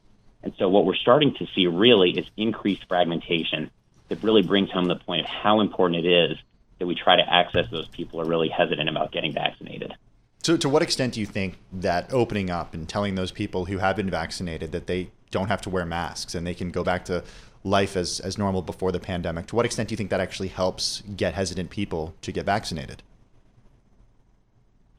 And 0.43 0.53
so 0.59 0.69
what 0.69 0.87
we're 0.87 0.95
starting 0.95 1.35
to 1.35 1.47
see 1.55 1.67
really 1.67 2.11
is 2.11 2.27
increased 2.37 2.85
fragmentation 2.89 3.71
that 4.09 4.23
really 4.23 4.43
brings 4.43 4.71
home 4.71 4.87
the 4.87 4.97
point 4.97 5.23
of 5.23 5.27
how 5.27 5.61
important 5.61 6.07
it 6.07 6.09
is 6.09 6.39
that 6.79 6.87
we 6.87 6.95
try 6.95 7.17
to 7.17 7.23
access 7.29 7.67
those 7.71 7.89
people 7.89 8.21
who 8.21 8.27
are 8.27 8.29
really 8.29 8.49
hesitant 8.49 8.89
about 8.89 9.11
getting 9.11 9.33
vaccinated. 9.33 9.95
So, 10.43 10.57
to 10.57 10.69
what 10.69 10.83
extent 10.83 11.15
do 11.15 11.21
you 11.21 11.27
think 11.27 11.59
that 11.73 12.13
opening 12.13 12.51
up 12.51 12.75
and 12.75 12.89
telling 12.89 13.17
those 13.17 13.33
people 13.33 13.65
who 13.65 13.79
have 13.79 13.97
been 13.97 14.11
vaccinated 14.11 14.71
that 14.73 14.87
they 14.87 15.11
don't 15.33 15.49
have 15.49 15.61
to 15.63 15.71
wear 15.71 15.85
masks 15.85 16.37
and 16.37 16.47
they 16.47 16.55
can 16.55 16.71
go 16.71 16.85
back 16.85 17.05
to 17.07 17.25
life 17.65 17.97
as, 17.97 18.21
as 18.21 18.39
normal 18.39 18.63
before 18.63 18.93
the 18.93 19.01
pandemic, 19.01 19.47
to 19.47 19.57
what 19.57 19.65
extent 19.67 19.89
do 19.89 19.93
you 19.93 19.97
think 19.97 20.11
that 20.11 20.21
actually 20.21 20.49
helps 20.49 21.03
get 21.17 21.35
hesitant 21.35 21.71
people 21.71 22.15
to 22.23 22.33
get 22.33 22.47
vaccinated? 22.47 23.03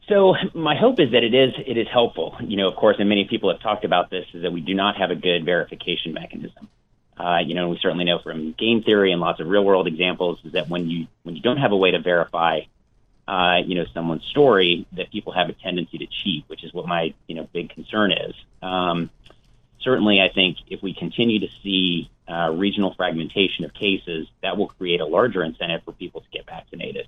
So 0.08 0.36
my 0.54 0.76
hope 0.76 1.00
is 1.00 1.12
that 1.12 1.24
it 1.24 1.34
is 1.34 1.54
it 1.66 1.78
is 1.78 1.88
helpful. 1.92 2.38
You 2.40 2.56
know, 2.56 2.70
of 2.70 2.76
course, 2.76 2.96
and 3.00 3.10
many 3.10 3.26
people 3.26 3.52
have 3.52 3.62
talked 3.62 3.84
about 3.84 4.10
this 4.10 4.26
is 4.34 4.44
that 4.44 4.54
we 4.54 4.62
do 4.62 4.74
not 4.74 4.96
have 4.98 5.12
a 5.12 5.16
good 5.16 5.44
verification 5.44 6.14
mechanism. 6.14 6.70
Uh, 7.18 7.40
you 7.40 7.56
know, 7.56 7.70
we 7.70 7.78
certainly 7.82 8.06
know 8.06 8.20
from 8.20 8.54
game 8.54 8.84
theory 8.84 9.12
and 9.12 9.20
lots 9.20 9.40
of 9.40 9.48
real 9.48 9.66
world 9.66 9.88
examples 9.88 10.40
is 10.46 10.54
that 10.54 10.70
when 10.70 10.90
you 10.90 11.08
when 11.24 11.36
you 11.36 11.42
don't 11.42 11.58
have 11.58 11.72
a 11.74 11.78
way 11.78 11.92
to 11.92 12.00
verify, 12.00 12.62
uh, 13.28 13.58
you 13.66 13.76
know, 13.76 13.86
someone's 13.94 14.24
story, 14.26 14.86
that 14.94 15.12
people 15.12 15.34
have 15.34 15.50
a 15.50 15.54
tendency 15.54 15.98
to 15.98 16.06
cheat, 16.06 16.46
which 16.48 16.64
is 16.64 16.74
what 16.74 16.88
my 16.88 17.14
you 17.28 17.36
know 17.36 17.50
big 17.52 17.70
concern 17.70 18.12
is. 18.14 18.34
Um, 18.62 19.10
certainly, 19.82 20.22
I 20.22 20.30
think 20.30 20.58
if 20.68 20.82
we 20.82 20.94
continue 20.94 21.40
to 21.40 21.48
see 21.64 22.10
uh, 22.28 22.52
regional 22.54 22.94
fragmentation 22.94 23.66
of 23.66 23.74
cases, 23.74 24.28
that 24.42 24.58
will 24.58 24.68
create 24.68 25.02
a 25.02 25.06
larger 25.06 25.44
incentive 25.44 25.84
for 25.84 25.94
people 25.94 26.22
to 26.22 26.28
get 26.32 26.46
vaccinated. 26.46 27.08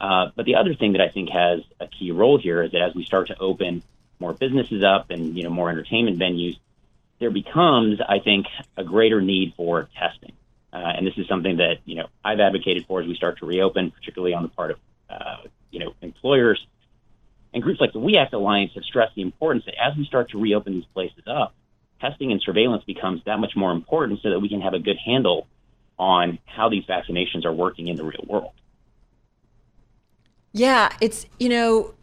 Uh, 0.00 0.30
but 0.34 0.46
the 0.46 0.56
other 0.56 0.74
thing 0.74 0.92
that 0.92 1.00
I 1.00 1.08
think 1.08 1.30
has 1.30 1.60
a 1.80 1.86
key 1.86 2.10
role 2.10 2.38
here 2.38 2.62
is 2.62 2.72
that 2.72 2.82
as 2.82 2.94
we 2.94 3.04
start 3.04 3.28
to 3.28 3.38
open 3.38 3.82
more 4.18 4.32
businesses 4.32 4.82
up 4.84 5.10
and 5.10 5.36
you 5.36 5.42
know 5.42 5.50
more 5.50 5.70
entertainment 5.70 6.18
venues, 6.18 6.58
there 7.18 7.30
becomes, 7.30 8.00
I 8.06 8.18
think, 8.18 8.46
a 8.76 8.84
greater 8.84 9.20
need 9.20 9.54
for 9.56 9.88
testing. 9.98 10.32
Uh, 10.72 10.92
and 10.96 11.06
this 11.06 11.18
is 11.18 11.28
something 11.28 11.58
that 11.58 11.78
you 11.84 11.96
know 11.96 12.06
I've 12.24 12.40
advocated 12.40 12.86
for 12.86 13.00
as 13.00 13.06
we 13.06 13.14
start 13.14 13.38
to 13.38 13.46
reopen, 13.46 13.90
particularly 13.90 14.34
on 14.34 14.42
the 14.42 14.48
part 14.48 14.72
of 14.72 14.78
uh, 15.08 15.36
you 15.70 15.78
know 15.78 15.94
employers 16.02 16.64
and 17.54 17.62
groups 17.62 17.80
like 17.80 17.92
the 17.92 17.98
We 17.98 18.16
Act 18.16 18.32
Alliance 18.32 18.72
have 18.74 18.84
stressed 18.84 19.14
the 19.14 19.22
importance 19.22 19.64
that 19.66 19.74
as 19.82 19.96
we 19.96 20.04
start 20.04 20.30
to 20.30 20.40
reopen 20.40 20.72
these 20.72 20.86
places 20.94 21.24
up, 21.26 21.54
testing 22.02 22.32
and 22.32 22.42
surveillance 22.42 22.84
becomes 22.84 23.22
that 23.24 23.38
much 23.38 23.52
more 23.56 23.72
important 23.72 24.20
so 24.22 24.30
that 24.30 24.40
we 24.40 24.48
can 24.48 24.60
have 24.60 24.74
a 24.74 24.78
good 24.78 24.98
handle 24.98 25.46
on 25.98 26.38
how 26.44 26.68
these 26.68 26.84
vaccinations 26.84 27.44
are 27.44 27.52
working 27.52 27.88
in 27.88 27.96
the 27.96 28.04
real 28.04 28.24
world. 28.26 28.52
Yeah, 30.52 30.90
it's 31.00 31.24
you 31.38 31.48
know, 31.48 31.94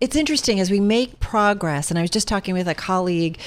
it's 0.00 0.16
interesting 0.16 0.58
as 0.60 0.70
we 0.70 0.80
make 0.80 1.20
progress, 1.20 1.90
and 1.90 1.98
I 1.98 2.02
was 2.02 2.10
just 2.10 2.28
talking 2.28 2.54
with 2.54 2.68
a 2.68 2.74
colleague. 2.74 3.38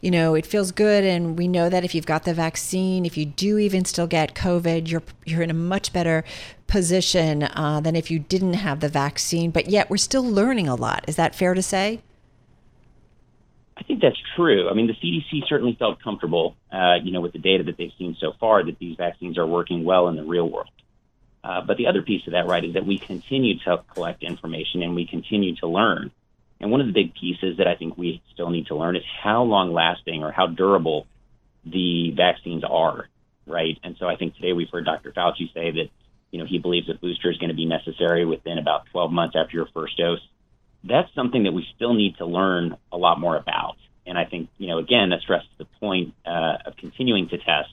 You 0.00 0.10
know, 0.10 0.34
it 0.34 0.46
feels 0.46 0.72
good, 0.72 1.04
and 1.04 1.38
we 1.38 1.46
know 1.46 1.68
that 1.68 1.84
if 1.84 1.94
you've 1.94 2.06
got 2.06 2.24
the 2.24 2.32
vaccine, 2.32 3.04
if 3.04 3.18
you 3.18 3.26
do 3.26 3.58
even 3.58 3.84
still 3.84 4.06
get 4.06 4.34
COVID, 4.34 4.90
you're 4.90 5.02
you're 5.26 5.42
in 5.42 5.50
a 5.50 5.54
much 5.54 5.92
better 5.92 6.24
position 6.66 7.42
uh, 7.42 7.80
than 7.80 7.94
if 7.94 8.10
you 8.10 8.18
didn't 8.18 8.54
have 8.54 8.80
the 8.80 8.88
vaccine. 8.88 9.50
But 9.50 9.68
yet, 9.68 9.90
we're 9.90 9.98
still 9.98 10.24
learning 10.24 10.68
a 10.68 10.74
lot. 10.74 11.04
Is 11.06 11.16
that 11.16 11.34
fair 11.34 11.54
to 11.54 11.62
say? 11.62 12.00
I 13.80 13.82
think 13.82 14.02
that's 14.02 14.20
true. 14.36 14.68
I 14.68 14.74
mean, 14.74 14.86
the 14.86 14.94
CDC 14.94 15.48
certainly 15.48 15.74
felt 15.78 16.02
comfortable, 16.02 16.54
uh, 16.70 16.96
you 17.02 17.12
know, 17.12 17.22
with 17.22 17.32
the 17.32 17.38
data 17.38 17.64
that 17.64 17.78
they've 17.78 17.92
seen 17.98 18.14
so 18.20 18.34
far 18.38 18.62
that 18.62 18.78
these 18.78 18.96
vaccines 18.96 19.38
are 19.38 19.46
working 19.46 19.84
well 19.84 20.08
in 20.08 20.16
the 20.16 20.22
real 20.22 20.48
world. 20.48 20.68
Uh, 21.42 21.62
but 21.62 21.78
the 21.78 21.86
other 21.86 22.02
piece 22.02 22.26
of 22.26 22.32
that, 22.32 22.46
right, 22.46 22.62
is 22.62 22.74
that 22.74 22.84
we 22.84 22.98
continue 22.98 23.58
to 23.60 23.82
collect 23.94 24.22
information 24.22 24.82
and 24.82 24.94
we 24.94 25.06
continue 25.06 25.56
to 25.56 25.66
learn. 25.66 26.10
And 26.60 26.70
one 26.70 26.82
of 26.82 26.86
the 26.86 26.92
big 26.92 27.14
pieces 27.14 27.56
that 27.56 27.66
I 27.66 27.74
think 27.74 27.96
we 27.96 28.22
still 28.34 28.50
need 28.50 28.66
to 28.66 28.76
learn 28.76 28.96
is 28.96 29.02
how 29.22 29.44
long 29.44 29.72
lasting 29.72 30.22
or 30.22 30.30
how 30.30 30.46
durable 30.46 31.06
the 31.64 32.12
vaccines 32.14 32.62
are, 32.68 33.08
right? 33.46 33.78
And 33.82 33.96
so 33.98 34.06
I 34.06 34.16
think 34.16 34.34
today 34.34 34.52
we've 34.52 34.68
heard 34.70 34.84
Dr. 34.84 35.12
Fauci 35.12 35.52
say 35.54 35.70
that, 35.70 35.88
you 36.30 36.38
know, 36.38 36.44
he 36.44 36.58
believes 36.58 36.90
a 36.90 36.94
booster 36.94 37.30
is 37.30 37.38
going 37.38 37.48
to 37.48 37.56
be 37.56 37.64
necessary 37.64 38.26
within 38.26 38.58
about 38.58 38.86
12 38.92 39.10
months 39.10 39.36
after 39.36 39.56
your 39.56 39.68
first 39.72 39.96
dose. 39.96 40.20
That's 40.84 41.12
something 41.14 41.44
that 41.44 41.52
we 41.52 41.66
still 41.76 41.94
need 41.94 42.16
to 42.18 42.26
learn 42.26 42.76
a 42.90 42.96
lot 42.96 43.20
more 43.20 43.36
about. 43.36 43.76
And 44.06 44.16
I 44.18 44.24
think, 44.24 44.48
you 44.58 44.68
know, 44.68 44.78
again, 44.78 45.10
that 45.10 45.20
stresses 45.20 45.48
the 45.58 45.66
point 45.78 46.14
uh, 46.26 46.58
of 46.66 46.76
continuing 46.76 47.28
to 47.28 47.38
test. 47.38 47.72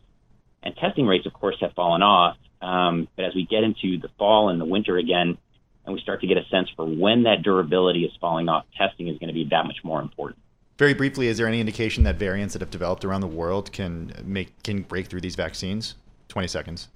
And 0.62 0.76
testing 0.76 1.08
rates, 1.08 1.26
of 1.26 1.34
course, 1.34 1.56
have 1.62 1.74
fallen 1.74 2.02
off 2.02 2.38
um, 2.62 3.08
but 3.16 3.26
as 3.26 3.36
we 3.36 3.46
get 3.46 3.64
into 3.64 4.00
the 4.00 4.10
fall 4.18 4.50
and 4.50 4.60
the 4.60 4.66
winter 4.66 4.98
again, 4.98 5.38
and 5.86 5.94
we 5.94 6.02
start 6.02 6.22
to 6.22 6.28
get 6.28 6.38
a 6.38 6.46
sense 6.50 6.70
for 6.76 6.86
when 6.86 7.24
that 7.24 7.44
durability 7.44 8.04
is 8.04 8.12
falling 8.20 8.50
off, 8.50 8.66
testing 8.78 9.08
is 9.08 9.18
going 9.20 9.30
to 9.30 9.34
be 9.34 9.48
that 9.52 9.66
much 9.66 9.78
more 9.84 10.02
important. 10.02 10.40
Very 10.78 10.94
briefly, 10.94 11.28
is 11.28 11.38
there 11.38 11.48
any 11.48 11.60
indication 11.60 12.04
that 12.04 12.18
variants 12.18 12.54
that 12.54 12.62
have 12.62 12.70
developed 12.70 13.06
around 13.06 13.22
the 13.22 13.28
world 13.28 13.72
can 13.72 14.12
make 14.24 14.62
can 14.64 14.82
break 14.82 15.08
through 15.08 15.22
these 15.22 15.36
vaccines? 15.36 15.96
Twenty 16.28 16.48
seconds. 16.48 16.90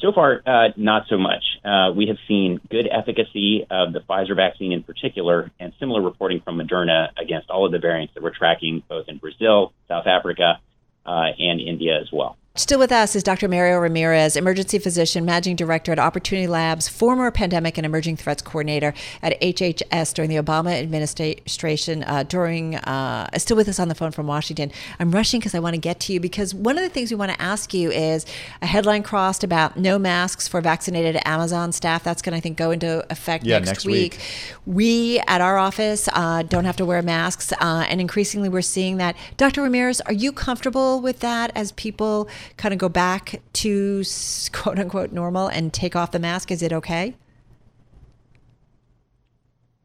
So 0.00 0.12
far, 0.12 0.40
uh, 0.46 0.68
not 0.76 1.04
so 1.08 1.18
much. 1.18 1.44
Uh, 1.62 1.92
we 1.94 2.06
have 2.06 2.16
seen 2.26 2.58
good 2.70 2.88
efficacy 2.90 3.66
of 3.70 3.92
the 3.92 4.00
Pfizer 4.00 4.34
vaccine 4.34 4.72
in 4.72 4.82
particular, 4.82 5.50
and 5.60 5.74
similar 5.78 6.00
reporting 6.00 6.40
from 6.40 6.58
Moderna 6.58 7.08
against 7.18 7.50
all 7.50 7.66
of 7.66 7.72
the 7.72 7.78
variants 7.78 8.14
that 8.14 8.22
we're 8.22 8.34
tracking, 8.34 8.82
both 8.88 9.08
in 9.08 9.18
Brazil, 9.18 9.74
South 9.88 10.06
Africa, 10.06 10.58
uh, 11.04 11.26
and 11.38 11.60
India 11.60 12.00
as 12.00 12.08
well. 12.10 12.38
Still 12.56 12.80
with 12.80 12.90
us 12.90 13.14
is 13.14 13.22
Dr. 13.22 13.46
Mario 13.46 13.78
Ramirez, 13.78 14.34
emergency 14.34 14.80
physician, 14.80 15.24
managing 15.24 15.54
director 15.54 15.92
at 15.92 16.00
Opportunity 16.00 16.48
Labs, 16.48 16.88
former 16.88 17.30
pandemic 17.30 17.78
and 17.78 17.86
emerging 17.86 18.16
threats 18.16 18.42
coordinator 18.42 18.92
at 19.22 19.40
HHS 19.40 20.12
during 20.12 20.28
the 20.28 20.36
Obama 20.36 20.72
administration. 20.72 22.02
Uh, 22.02 22.24
during 22.24 22.74
uh, 22.74 23.28
still 23.38 23.56
with 23.56 23.68
us 23.68 23.78
on 23.78 23.86
the 23.86 23.94
phone 23.94 24.10
from 24.10 24.26
Washington. 24.26 24.72
I'm 24.98 25.12
rushing 25.12 25.38
because 25.38 25.54
I 25.54 25.60
want 25.60 25.74
to 25.74 25.80
get 25.80 26.00
to 26.00 26.12
you 26.12 26.18
because 26.18 26.52
one 26.52 26.76
of 26.76 26.82
the 26.82 26.88
things 26.88 27.12
we 27.12 27.16
want 27.16 27.30
to 27.30 27.40
ask 27.40 27.72
you 27.72 27.92
is 27.92 28.26
a 28.60 28.66
headline 28.66 29.04
crossed 29.04 29.44
about 29.44 29.76
no 29.76 29.96
masks 29.96 30.48
for 30.48 30.60
vaccinated 30.60 31.22
Amazon 31.24 31.70
staff. 31.70 32.02
That's 32.02 32.20
going 32.20 32.32
to 32.32 32.38
I 32.38 32.40
think 32.40 32.56
go 32.56 32.72
into 32.72 33.06
effect 33.10 33.44
yeah, 33.44 33.58
next, 33.58 33.68
next 33.68 33.86
week. 33.86 34.12
week. 34.14 34.20
We 34.66 35.20
at 35.28 35.40
our 35.40 35.56
office 35.56 36.08
uh, 36.12 36.42
don't 36.42 36.64
have 36.64 36.76
to 36.78 36.84
wear 36.84 37.00
masks, 37.00 37.52
uh, 37.52 37.86
and 37.88 38.00
increasingly 38.00 38.48
we're 38.48 38.60
seeing 38.60 38.96
that. 38.96 39.14
Dr. 39.36 39.62
Ramirez, 39.62 40.00
are 40.00 40.12
you 40.12 40.32
comfortable 40.32 41.00
with 41.00 41.20
that 41.20 41.52
as 41.54 41.70
people? 41.72 42.28
Kind 42.56 42.72
of 42.72 42.78
go 42.78 42.88
back 42.88 43.40
to 43.54 44.02
quote 44.52 44.78
unquote 44.78 45.12
normal 45.12 45.48
and 45.48 45.72
take 45.72 45.96
off 45.96 46.10
the 46.10 46.18
mask? 46.18 46.50
Is 46.50 46.62
it 46.62 46.72
okay? 46.72 47.14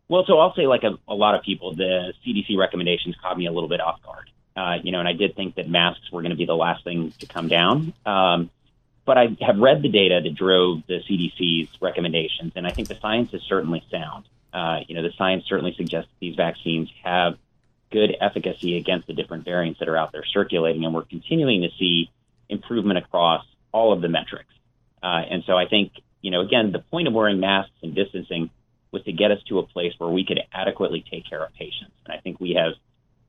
Well, 0.08 0.24
so 0.28 0.38
I'll 0.38 0.54
say, 0.54 0.68
like 0.68 0.84
a, 0.84 0.98
a 1.08 1.16
lot 1.16 1.36
of 1.36 1.44
people, 1.44 1.74
the 1.74 2.14
CDC 2.26 2.58
recommendations 2.58 3.16
caught 3.22 3.38
me 3.38 3.48
a 3.48 3.52
little 3.52 3.70
bit 3.70 3.82
off 3.82 4.02
guard. 4.04 4.30
Uh, 4.56 4.78
you 4.84 4.92
know, 4.92 5.00
and 5.00 5.08
I 5.08 5.14
did 5.14 5.36
think 5.36 5.56
that 5.56 5.68
masks 5.68 6.12
were 6.12 6.22
going 6.22 6.30
to 6.30 6.38
be 6.38 6.46
the 6.46 6.56
last 6.56 6.84
thing 6.84 7.12
to 7.20 7.26
come 7.26 7.48
down. 7.48 7.94
Um, 8.06 8.50
but 9.04 9.18
I 9.18 9.36
have 9.42 9.58
read 9.58 9.82
the 9.82 9.90
data 9.90 10.22
that 10.24 10.36
drove 10.36 10.84
the 10.88 11.02
CDC's 11.10 11.70
recommendations, 11.82 12.54
and 12.56 12.66
I 12.66 12.72
think 12.72 12.88
the 12.88 12.96
science 12.96 13.34
is 13.34 13.42
certainly 13.44 13.84
sound. 13.92 14.26
Uh, 14.54 14.80
you 14.88 14.96
know, 14.96 15.04
the 15.04 15.12
science 15.18 15.46
certainly 15.48 15.74
suggests 15.76 16.10
these 16.20 16.36
vaccines 16.36 16.90
have 17.04 17.38
good 17.92 18.16
efficacy 18.20 18.78
against 18.78 19.08
the 19.08 19.14
different 19.14 19.46
variants 19.46 19.80
that 19.80 19.90
are 19.90 19.98
out 19.98 20.12
there 20.12 20.24
circulating, 20.26 20.86
and 20.86 20.94
we're 20.94 21.04
continuing 21.04 21.62
to 21.62 21.70
see 21.78 22.10
improvement 22.50 22.98
across 22.98 23.46
all 23.72 23.94
of 23.94 24.02
the 24.02 24.10
metrics. 24.10 24.54
Uh, 25.02 25.22
and 25.30 25.44
so 25.46 25.54
I 25.58 25.68
think, 25.68 25.92
you 26.22 26.32
know, 26.32 26.42
again, 26.42 26.72
the 26.72 26.80
point 26.80 27.08
of 27.08 27.14
wearing 27.14 27.40
masks 27.40 27.74
and 27.84 27.94
distancing 27.94 28.50
was 28.92 29.04
to 29.04 29.12
get 29.12 29.32
us 29.32 29.40
to 29.50 29.60
a 29.60 29.68
place 29.68 29.94
where 29.98 30.10
we 30.10 30.26
could 30.26 30.40
adequately 30.54 31.04
take 31.12 31.30
care 31.30 31.44
of 31.44 31.54
patients. 31.54 31.94
And 32.06 32.14
I 32.14 32.22
think 32.22 32.40
we 32.40 32.54
have 32.54 32.74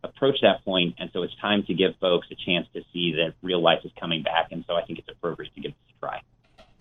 approached 0.04 0.42
that 0.42 0.64
point, 0.64 0.94
and 0.98 1.10
so 1.12 1.22
it's 1.22 1.34
time 1.40 1.64
to 1.64 1.74
give 1.74 1.96
folks 2.00 2.28
a 2.30 2.34
chance 2.34 2.66
to 2.74 2.82
see 2.92 3.12
that 3.16 3.34
real 3.42 3.60
life 3.60 3.80
is 3.84 3.90
coming 3.98 4.22
back. 4.22 4.52
And 4.52 4.64
so 4.66 4.74
I 4.74 4.82
think 4.82 4.98
it's 4.98 5.08
appropriate 5.08 5.54
to 5.54 5.60
give 5.60 5.72
this 5.72 5.94
a 5.96 6.00
try. 6.00 6.20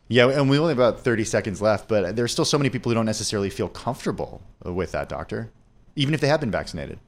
Yeah, 0.07 0.29
and 0.29 0.49
we 0.49 0.59
only 0.59 0.69
have 0.69 0.77
about 0.77 0.99
30 0.99 1.23
seconds 1.23 1.61
left, 1.61 1.87
but 1.87 2.15
there's 2.15 2.31
still 2.31 2.45
so 2.45 2.59
many 2.59 2.69
people 2.69 2.91
who 2.91 2.93
don't 2.93 3.07
necessarily 3.07 3.49
feel 3.49 3.67
comfortable 3.67 4.43
with 4.63 4.91
that, 4.91 5.09
doctor, 5.09 5.51
even 5.95 6.13
if 6.13 6.21
they 6.21 6.27
have 6.27 6.39
been 6.39 6.51
vaccinated. 6.51 6.99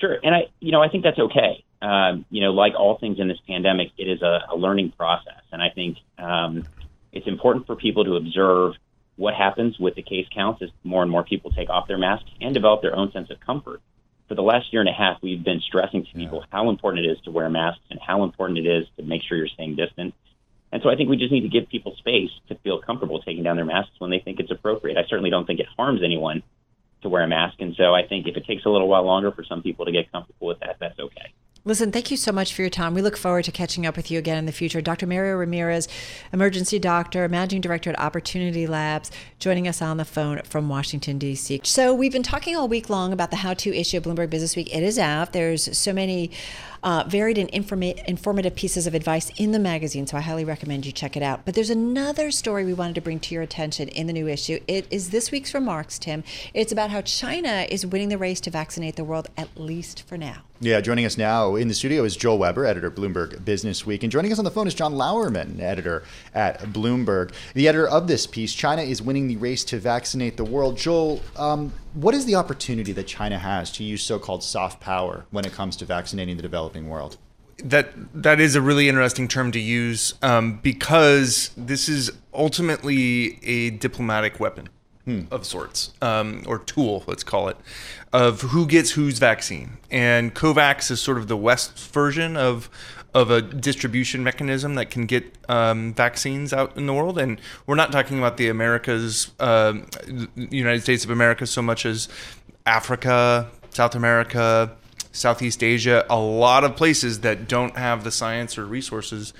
Sure, 0.00 0.18
and 0.22 0.34
I, 0.34 0.48
you 0.60 0.72
know, 0.72 0.82
I 0.82 0.88
think 0.88 1.04
that's 1.04 1.18
okay 1.18 1.64
um, 1.82 2.24
you 2.30 2.42
know, 2.42 2.52
like 2.52 2.74
all 2.74 2.98
things 2.98 3.18
in 3.18 3.28
this 3.28 3.38
pandemic, 3.46 3.90
it 3.96 4.04
is 4.04 4.22
a, 4.22 4.40
a 4.52 4.56
learning 4.56 4.92
process. 4.92 5.42
And 5.50 5.62
I 5.62 5.70
think 5.70 5.98
um, 6.18 6.66
it's 7.12 7.26
important 7.26 7.66
for 7.66 7.76
people 7.76 8.04
to 8.04 8.16
observe 8.16 8.74
what 9.16 9.34
happens 9.34 9.78
with 9.78 9.94
the 9.94 10.02
case 10.02 10.26
counts 10.34 10.62
as 10.62 10.70
more 10.84 11.02
and 11.02 11.10
more 11.10 11.24
people 11.24 11.50
take 11.50 11.70
off 11.70 11.88
their 11.88 11.98
masks 11.98 12.30
and 12.40 12.54
develop 12.54 12.82
their 12.82 12.94
own 12.94 13.12
sense 13.12 13.30
of 13.30 13.40
comfort. 13.40 13.80
For 14.28 14.34
the 14.34 14.42
last 14.42 14.72
year 14.72 14.80
and 14.80 14.88
a 14.88 14.92
half, 14.92 15.18
we've 15.22 15.42
been 15.42 15.60
stressing 15.60 16.04
to 16.04 16.12
people 16.12 16.44
how 16.50 16.70
important 16.70 17.04
it 17.04 17.10
is 17.10 17.20
to 17.22 17.30
wear 17.30 17.50
masks 17.50 17.82
and 17.90 17.98
how 18.00 18.22
important 18.22 18.58
it 18.58 18.66
is 18.66 18.86
to 18.96 19.02
make 19.02 19.22
sure 19.22 19.36
you're 19.36 19.48
staying 19.48 19.76
distant. 19.76 20.14
And 20.72 20.82
so 20.82 20.88
I 20.88 20.94
think 20.94 21.10
we 21.10 21.16
just 21.16 21.32
need 21.32 21.40
to 21.40 21.48
give 21.48 21.68
people 21.68 21.96
space 21.96 22.30
to 22.48 22.54
feel 22.56 22.80
comfortable 22.80 23.20
taking 23.20 23.42
down 23.42 23.56
their 23.56 23.64
masks 23.64 23.92
when 23.98 24.10
they 24.10 24.20
think 24.20 24.38
it's 24.38 24.52
appropriate. 24.52 24.96
I 24.96 25.04
certainly 25.08 25.30
don't 25.30 25.46
think 25.46 25.58
it 25.58 25.66
harms 25.76 26.02
anyone 26.04 26.44
to 27.02 27.08
wear 27.08 27.22
a 27.22 27.28
mask. 27.28 27.56
And 27.60 27.74
so 27.76 27.94
I 27.94 28.06
think 28.06 28.26
if 28.26 28.36
it 28.36 28.46
takes 28.46 28.64
a 28.64 28.68
little 28.68 28.88
while 28.88 29.04
longer 29.04 29.32
for 29.32 29.44
some 29.44 29.62
people 29.62 29.84
to 29.86 29.92
get 29.92 30.10
comfortable 30.12 30.48
with 30.48 30.60
that, 30.60 30.76
that's 30.80 30.98
okay. 30.98 31.32
Listen, 31.66 31.92
thank 31.92 32.10
you 32.10 32.16
so 32.16 32.32
much 32.32 32.54
for 32.54 32.62
your 32.62 32.70
time. 32.70 32.94
We 32.94 33.02
look 33.02 33.18
forward 33.18 33.44
to 33.44 33.52
catching 33.52 33.84
up 33.84 33.94
with 33.94 34.10
you 34.10 34.18
again 34.18 34.38
in 34.38 34.46
the 34.46 34.52
future. 34.52 34.80
Dr. 34.80 35.06
Mario 35.06 35.36
Ramirez, 35.36 35.88
emergency 36.32 36.78
doctor, 36.78 37.28
managing 37.28 37.60
director 37.60 37.90
at 37.90 38.00
Opportunity 38.00 38.66
Labs, 38.66 39.10
joining 39.38 39.68
us 39.68 39.82
on 39.82 39.98
the 39.98 40.06
phone 40.06 40.40
from 40.44 40.70
Washington, 40.70 41.18
D.C. 41.18 41.60
So, 41.64 41.92
we've 41.92 42.12
been 42.12 42.22
talking 42.22 42.56
all 42.56 42.66
week 42.66 42.88
long 42.88 43.12
about 43.12 43.28
the 43.28 43.36
how 43.36 43.52
to 43.52 43.76
issue 43.76 43.98
of 43.98 44.04
Bloomberg 44.04 44.30
Business 44.30 44.56
Week. 44.56 44.74
It 44.74 44.82
is 44.82 44.98
out. 44.98 45.34
There's 45.34 45.76
so 45.76 45.92
many 45.92 46.30
uh, 46.82 47.04
varied 47.06 47.36
and 47.36 47.52
informa- 47.52 48.02
informative 48.06 48.54
pieces 48.54 48.86
of 48.86 48.94
advice 48.94 49.30
in 49.36 49.52
the 49.52 49.58
magazine, 49.58 50.06
so 50.06 50.16
I 50.16 50.20
highly 50.22 50.46
recommend 50.46 50.86
you 50.86 50.92
check 50.92 51.14
it 51.14 51.22
out. 51.22 51.44
But 51.44 51.56
there's 51.56 51.68
another 51.68 52.30
story 52.30 52.64
we 52.64 52.72
wanted 52.72 52.94
to 52.94 53.02
bring 53.02 53.20
to 53.20 53.34
your 53.34 53.42
attention 53.42 53.88
in 53.88 54.06
the 54.06 54.14
new 54.14 54.28
issue. 54.28 54.60
It 54.66 54.86
is 54.90 55.10
this 55.10 55.30
week's 55.30 55.52
remarks, 55.52 55.98
Tim. 55.98 56.24
It's 56.54 56.72
about 56.72 56.88
how 56.88 57.02
China 57.02 57.66
is 57.68 57.84
winning 57.84 58.08
the 58.08 58.16
race 58.16 58.40
to 58.40 58.50
vaccinate 58.50 58.96
the 58.96 59.04
world, 59.04 59.28
at 59.36 59.60
least 59.60 60.08
for 60.08 60.16
now. 60.16 60.44
Yeah, 60.62 60.82
joining 60.82 61.06
us 61.06 61.16
now 61.16 61.54
in 61.54 61.68
the 61.68 61.74
studio 61.74 62.04
is 62.04 62.14
Joel 62.14 62.36
Weber, 62.36 62.66
editor 62.66 62.90
Bloomberg 62.90 63.46
Business 63.46 63.86
Week, 63.86 64.02
and 64.02 64.12
joining 64.12 64.30
us 64.30 64.38
on 64.38 64.44
the 64.44 64.50
phone 64.50 64.66
is 64.66 64.74
John 64.74 64.92
Lauerman, 64.92 65.58
editor 65.58 66.02
at 66.34 66.60
Bloomberg. 66.64 67.32
The 67.54 67.66
editor 67.66 67.88
of 67.88 68.08
this 68.08 68.26
piece, 68.26 68.52
China 68.52 68.82
is 68.82 69.00
winning 69.00 69.26
the 69.26 69.38
race 69.38 69.64
to 69.64 69.78
vaccinate 69.78 70.36
the 70.36 70.44
world. 70.44 70.76
Joel, 70.76 71.22
um, 71.36 71.72
what 71.94 72.14
is 72.14 72.26
the 72.26 72.34
opportunity 72.34 72.92
that 72.92 73.06
China 73.06 73.38
has 73.38 73.72
to 73.72 73.84
use 73.84 74.02
so-called 74.02 74.44
soft 74.44 74.80
power 74.80 75.24
when 75.30 75.46
it 75.46 75.52
comes 75.54 75.76
to 75.76 75.86
vaccinating 75.86 76.36
the 76.36 76.42
developing 76.42 76.90
world? 76.90 77.16
That 77.64 77.92
that 78.12 78.38
is 78.38 78.54
a 78.54 78.60
really 78.60 78.86
interesting 78.86 79.28
term 79.28 79.52
to 79.52 79.60
use 79.60 80.12
um, 80.20 80.58
because 80.58 81.52
this 81.56 81.88
is 81.88 82.12
ultimately 82.34 83.42
a 83.42 83.70
diplomatic 83.70 84.38
weapon 84.38 84.68
hmm. 85.06 85.22
of 85.30 85.46
sorts, 85.46 85.92
um, 86.02 86.44
or 86.46 86.58
tool, 86.58 87.04
let's 87.06 87.24
call 87.24 87.48
it, 87.48 87.56
of 88.12 88.42
who 88.42 88.66
gets 88.66 88.92
whose 88.92 89.18
vaccine. 89.18 89.78
And 89.90 90.34
COVAX 90.34 90.90
is 90.90 91.00
sort 91.00 91.18
of 91.18 91.28
the 91.28 91.36
West 91.36 91.78
version 91.78 92.36
of 92.36 92.68
of 93.12 93.28
a 93.28 93.42
distribution 93.42 94.22
mechanism 94.22 94.76
that 94.76 94.88
can 94.88 95.04
get 95.04 95.36
um, 95.48 95.92
vaccines 95.94 96.52
out 96.52 96.76
in 96.76 96.86
the 96.86 96.94
world. 96.94 97.18
And 97.18 97.40
we're 97.66 97.74
not 97.74 97.90
talking 97.90 98.18
about 98.18 98.36
the 98.36 98.48
Americas, 98.48 99.32
uh, 99.40 99.74
United 100.36 100.82
States 100.82 101.04
of 101.04 101.10
America, 101.10 101.44
so 101.44 101.60
much 101.60 101.84
as 101.84 102.08
Africa, 102.66 103.50
South 103.70 103.96
America, 103.96 104.76
Southeast 105.12 105.64
Asia, 105.64 106.06
a 106.08 106.18
lot 106.18 106.62
of 106.62 106.76
places 106.76 107.20
that 107.20 107.48
don't 107.48 107.76
have 107.76 108.04
the 108.04 108.12
science 108.12 108.56
or 108.56 108.64
resources 108.64 109.32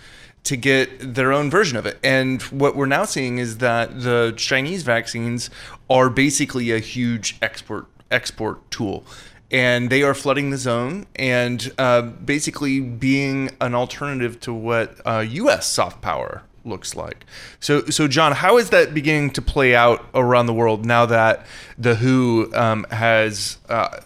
to 0.42 0.56
get 0.56 1.14
their 1.14 1.32
own 1.32 1.50
version 1.50 1.76
of 1.76 1.86
it. 1.86 1.98
And 2.02 2.42
what 2.42 2.74
we're 2.74 2.86
now 2.86 3.04
seeing 3.04 3.38
is 3.38 3.58
that 3.58 4.02
the 4.02 4.34
Chinese 4.36 4.82
vaccines 4.82 5.48
are 5.88 6.10
basically 6.10 6.72
a 6.72 6.78
huge 6.78 7.36
export 7.40 7.86
export 8.10 8.70
tool. 8.70 9.04
And 9.50 9.90
they 9.90 10.02
are 10.02 10.14
flooding 10.14 10.50
the 10.50 10.58
zone 10.58 11.06
and 11.16 11.72
uh, 11.76 12.02
basically 12.02 12.80
being 12.80 13.50
an 13.60 13.74
alternative 13.74 14.38
to 14.40 14.54
what 14.54 15.00
uh, 15.04 15.24
U.S. 15.28 15.66
soft 15.66 16.00
power 16.00 16.44
looks 16.64 16.94
like. 16.94 17.24
So, 17.58 17.84
so 17.86 18.06
John, 18.06 18.32
how 18.32 18.58
is 18.58 18.70
that 18.70 18.94
beginning 18.94 19.30
to 19.30 19.42
play 19.42 19.74
out 19.74 20.06
around 20.14 20.46
the 20.46 20.54
world 20.54 20.84
now 20.84 21.06
that 21.06 21.46
the 21.78 21.96
WHO 21.96 22.52
um, 22.54 22.86
has, 22.90 23.58
uh, 23.68 24.00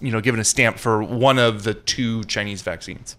you 0.00 0.10
know, 0.10 0.20
given 0.20 0.40
a 0.40 0.44
stamp 0.44 0.78
for 0.78 1.02
one 1.02 1.38
of 1.38 1.64
the 1.64 1.74
two 1.74 2.24
Chinese 2.24 2.62
vaccines? 2.62 3.16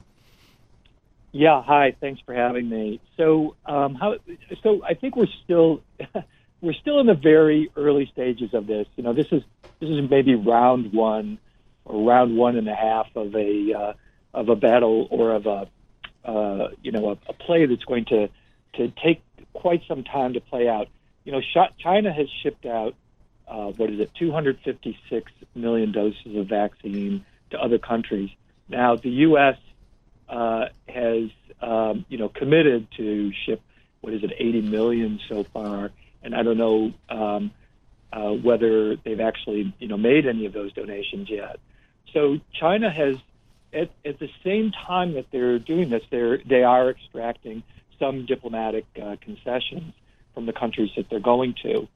Yeah, 1.31 1.63
hi. 1.63 1.95
Thanks 1.99 2.21
for 2.25 2.35
having 2.35 2.69
me. 2.69 2.99
So, 3.17 3.55
um, 3.65 3.95
how? 3.95 4.17
So, 4.61 4.83
I 4.83 4.93
think 4.93 5.15
we're 5.15 5.25
still 5.43 5.81
we're 6.63 6.73
still 6.73 6.99
in 6.99 7.07
the 7.07 7.13
very 7.13 7.69
early 7.75 8.09
stages 8.11 8.53
of 8.53 8.67
this. 8.67 8.87
You 8.95 9.03
know, 9.03 9.13
this 9.13 9.27
is 9.31 9.43
this 9.79 9.89
is 9.89 10.09
maybe 10.09 10.35
round 10.35 10.93
one 10.93 11.37
or 11.85 12.07
round 12.07 12.37
one 12.37 12.55
and 12.57 12.67
a 12.67 12.75
half 12.75 13.07
of 13.15 13.35
a 13.35 13.73
uh, 13.73 13.93
of 14.33 14.49
a 14.49 14.55
battle 14.55 15.07
or 15.11 15.35
of 15.35 15.45
a 15.45 15.67
uh, 16.25 16.69
you 16.81 16.91
know 16.91 17.09
a, 17.09 17.17
a 17.29 17.33
play 17.33 17.65
that's 17.65 17.83
going 17.83 18.05
to 18.05 18.29
to 18.75 18.91
take 19.03 19.21
quite 19.53 19.81
some 19.87 20.03
time 20.03 20.33
to 20.33 20.41
play 20.41 20.67
out. 20.67 20.87
You 21.25 21.33
know, 21.33 21.41
China 21.79 22.11
has 22.11 22.27
shipped 22.41 22.65
out 22.65 22.95
uh, 23.47 23.67
what 23.67 23.89
is 23.89 23.99
it, 23.99 24.11
256 24.19 25.31
million 25.55 25.91
doses 25.91 26.35
of 26.35 26.47
vaccine 26.47 27.23
to 27.51 27.59
other 27.61 27.77
countries. 27.77 28.29
Now, 28.67 28.95
the 28.95 29.09
U.S 29.09 29.57
uh, 30.29 30.65
has 30.87 31.29
um, 31.61 32.05
you 32.09 32.17
know 32.17 32.29
committed 32.29 32.87
to 32.97 33.31
ship 33.45 33.61
what 34.01 34.13
is 34.13 34.23
it 34.23 34.31
80 34.37 34.61
million 34.61 35.19
so 35.29 35.45
far, 35.53 35.91
and 36.23 36.35
I 36.35 36.43
don't 36.43 36.57
know 36.57 36.93
um, 37.09 37.51
uh, 38.11 38.31
whether 38.31 38.95
they've 38.95 39.19
actually 39.19 39.73
you 39.79 39.87
know 39.87 39.97
made 39.97 40.25
any 40.25 40.45
of 40.45 40.53
those 40.53 40.73
donations 40.73 41.29
yet. 41.29 41.59
So 42.13 42.39
China 42.53 42.91
has 42.91 43.17
at, 43.73 43.89
at 44.05 44.19
the 44.19 44.29
same 44.43 44.71
time 44.71 45.13
that 45.13 45.25
they're 45.31 45.59
doing 45.59 45.89
this, 45.89 46.03
they're 46.09 46.37
they 46.37 46.63
are 46.63 46.89
extracting 46.89 47.63
some 47.99 48.25
diplomatic 48.25 48.85
uh, 49.01 49.15
concessions 49.21 49.93
from 50.33 50.45
the 50.45 50.53
countries 50.53 50.91
that 50.95 51.09
they're 51.09 51.19
going 51.19 51.55
to. 51.63 51.87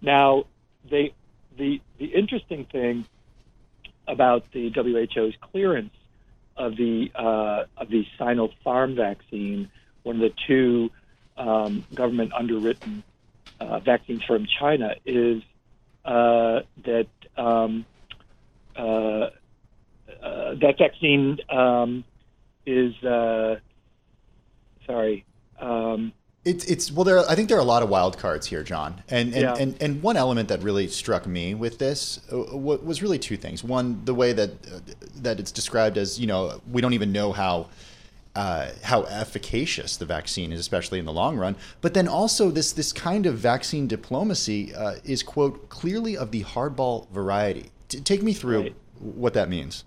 Now, 0.00 0.44
they 0.88 1.14
the 1.56 1.80
the 1.98 2.06
interesting 2.06 2.64
thing 2.64 3.06
about 4.06 4.50
the 4.52 4.70
WHO's 4.74 5.34
clearance 5.40 5.94
of 6.56 6.76
the 6.76 7.10
uh, 7.14 7.64
of 7.76 7.88
the 7.88 8.06
Sinopharm 8.18 8.96
vaccine, 8.96 9.70
one 10.02 10.16
of 10.16 10.22
the 10.22 10.34
two 10.46 10.90
um, 11.36 11.84
government 11.94 12.32
underwritten 12.32 13.02
uh, 13.60 13.78
vaccines 13.80 14.22
from 14.24 14.46
China, 14.58 14.94
is 15.04 15.42
uh, 16.04 16.60
that 16.84 17.08
um, 17.36 17.84
uh, 18.76 18.80
uh, 18.80 19.30
that 20.54 20.74
vaccine 20.78 21.38
um, 21.50 22.04
is 22.66 22.94
uh, 23.04 23.56
sorry. 24.86 25.24
Um, 25.58 26.12
it's 26.44 26.64
it's 26.64 26.90
well 26.90 27.04
there 27.04 27.18
I 27.28 27.34
think 27.34 27.48
there 27.48 27.58
are 27.58 27.60
a 27.60 27.64
lot 27.64 27.82
of 27.82 27.90
wild 27.90 28.16
cards 28.16 28.46
here, 28.46 28.62
John. 28.62 29.02
And 29.08 29.34
and, 29.34 29.42
Yeah. 29.42 29.54
and, 29.56 29.82
and 29.82 30.02
one 30.02 30.16
element 30.16 30.48
that 30.48 30.62
really 30.62 30.88
struck 30.88 31.26
me 31.26 31.54
with 31.54 31.78
this 31.78 32.20
uh, 32.32 32.56
was 32.56 33.02
really 33.02 33.18
two 33.18 33.36
things. 33.36 33.62
One, 33.62 34.02
the 34.04 34.14
way 34.14 34.32
that 34.32 34.50
uh, 34.50 34.80
that 35.16 35.38
it's 35.38 35.52
described 35.52 35.98
as 35.98 36.18
you 36.18 36.26
know 36.26 36.60
we 36.70 36.80
don't 36.80 36.94
even 36.94 37.12
know 37.12 37.32
how. 37.32 37.68
Uh, 38.36 38.70
how 38.84 39.02
efficacious 39.02 39.96
the 39.96 40.04
vaccine 40.04 40.52
is, 40.52 40.60
especially 40.60 41.00
in 41.00 41.04
the 41.04 41.12
long 41.12 41.36
run, 41.36 41.56
but 41.80 41.94
then 41.94 42.06
also 42.06 42.48
this 42.48 42.70
this 42.72 42.92
kind 42.92 43.26
of 43.26 43.36
vaccine 43.36 43.88
diplomacy 43.88 44.72
uh, 44.72 44.94
is 45.04 45.24
quote 45.24 45.68
clearly 45.68 46.16
of 46.16 46.30
the 46.30 46.44
hardball 46.44 47.08
variety. 47.10 47.70
T- 47.88 47.98
take 47.98 48.22
me 48.22 48.32
through 48.32 48.62
Right. 48.62 48.74
what 49.00 49.34
that 49.34 49.48
means. 49.48 49.84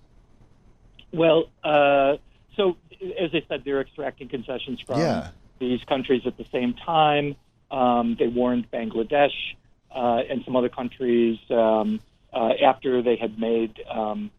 Well, 1.10 1.44
uh, 1.64 2.18
so 2.54 2.76
as 3.18 3.30
I 3.32 3.42
said, 3.48 3.62
they're 3.64 3.80
extracting 3.80 4.28
concessions 4.28 4.78
from 4.86 5.00
Yeah. 5.00 5.28
these 5.58 5.82
countries 5.84 6.26
at 6.26 6.36
the 6.36 6.44
same 6.52 6.74
time. 6.74 7.36
Um, 7.70 8.14
they 8.18 8.28
warned 8.28 8.70
Bangladesh 8.70 9.54
uh, 9.90 10.20
and 10.28 10.44
some 10.44 10.54
other 10.54 10.68
countries 10.68 11.38
um, 11.50 11.98
uh, 12.34 12.50
after 12.62 13.00
they 13.00 13.16
had 13.16 13.38
made 13.38 13.80
um, 13.90 14.30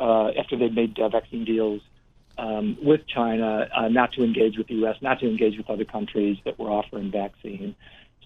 uh, 0.00 0.30
after 0.36 0.56
they 0.56 0.68
made 0.68 0.96
vaccine 0.96 1.44
deals 1.44 1.80
um, 2.38 2.76
with 2.82 3.00
China 3.06 3.68
uh, 3.76 3.88
not 3.88 4.12
to 4.12 4.24
engage 4.24 4.56
with 4.58 4.66
the 4.68 4.74
U.S., 4.76 4.96
not 5.00 5.20
to 5.20 5.28
engage 5.28 5.56
with 5.56 5.68
other 5.70 5.84
countries 5.84 6.36
that 6.44 6.58
were 6.58 6.70
offering 6.70 7.10
vaccine. 7.10 7.74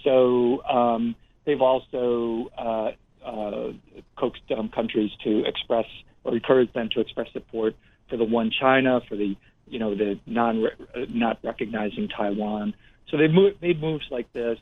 So 0.04 0.62
um, 0.64 1.14
they've 1.44 1.60
also 1.60 2.50
uh, 2.56 2.90
uh, 3.24 3.72
coaxed 4.16 4.42
um, 4.56 4.68
countries 4.68 5.10
to 5.24 5.44
express 5.44 5.86
or 6.24 6.34
encouraged 6.34 6.74
them 6.74 6.88
to 6.94 7.00
express 7.00 7.28
support 7.32 7.74
for 8.08 8.16
the 8.16 8.24
one 8.24 8.50
China, 8.50 9.00
for 9.08 9.16
the 9.16 9.36
you 9.66 9.78
know 9.78 9.94
the 9.94 10.18
non 10.26 10.66
uh, 10.66 10.70
not 11.08 11.38
recognizing 11.42 12.08
Taiwan. 12.08 12.74
So 13.08 13.16
they've 13.16 13.30
mo- 13.30 13.52
made 13.60 13.80
moves 13.80 14.04
like 14.10 14.32
this. 14.32 14.58